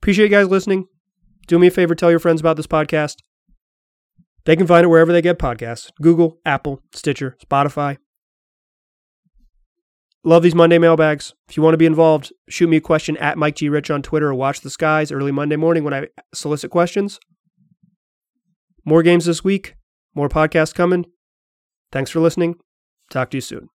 Appreciate 0.00 0.26
you 0.26 0.30
guys 0.30 0.48
listening. 0.48 0.86
Do 1.46 1.58
me 1.58 1.66
a 1.66 1.70
favor, 1.70 1.94
tell 1.94 2.10
your 2.10 2.18
friends 2.18 2.40
about 2.40 2.56
this 2.56 2.66
podcast. 2.66 3.16
They 4.44 4.56
can 4.56 4.66
find 4.66 4.84
it 4.84 4.88
wherever 4.88 5.12
they 5.12 5.22
get 5.22 5.38
podcasts 5.38 5.90
Google, 6.00 6.38
Apple, 6.44 6.82
Stitcher, 6.94 7.36
Spotify. 7.44 7.98
Love 10.22 10.42
these 10.42 10.54
Monday 10.54 10.78
mailbags. 10.78 11.34
If 11.48 11.56
you 11.56 11.62
want 11.62 11.72
to 11.74 11.78
be 11.78 11.86
involved, 11.86 12.32
shoot 12.48 12.68
me 12.68 12.76
a 12.76 12.80
question 12.80 13.16
at 13.16 13.38
Mike 13.38 13.56
G. 13.56 13.68
Rich 13.70 13.90
on 13.90 14.02
Twitter 14.02 14.28
or 14.28 14.34
watch 14.34 14.60
the 14.60 14.68
skies 14.68 15.10
early 15.10 15.32
Monday 15.32 15.56
morning 15.56 15.82
when 15.82 15.94
I 15.94 16.08
solicit 16.34 16.70
questions. 16.70 17.18
More 18.84 19.02
games 19.02 19.24
this 19.24 19.42
week, 19.42 19.76
more 20.14 20.28
podcasts 20.28 20.74
coming. 20.74 21.06
Thanks 21.90 22.10
for 22.10 22.20
listening. 22.20 22.56
Talk 23.10 23.30
to 23.30 23.38
you 23.38 23.40
soon. 23.42 23.68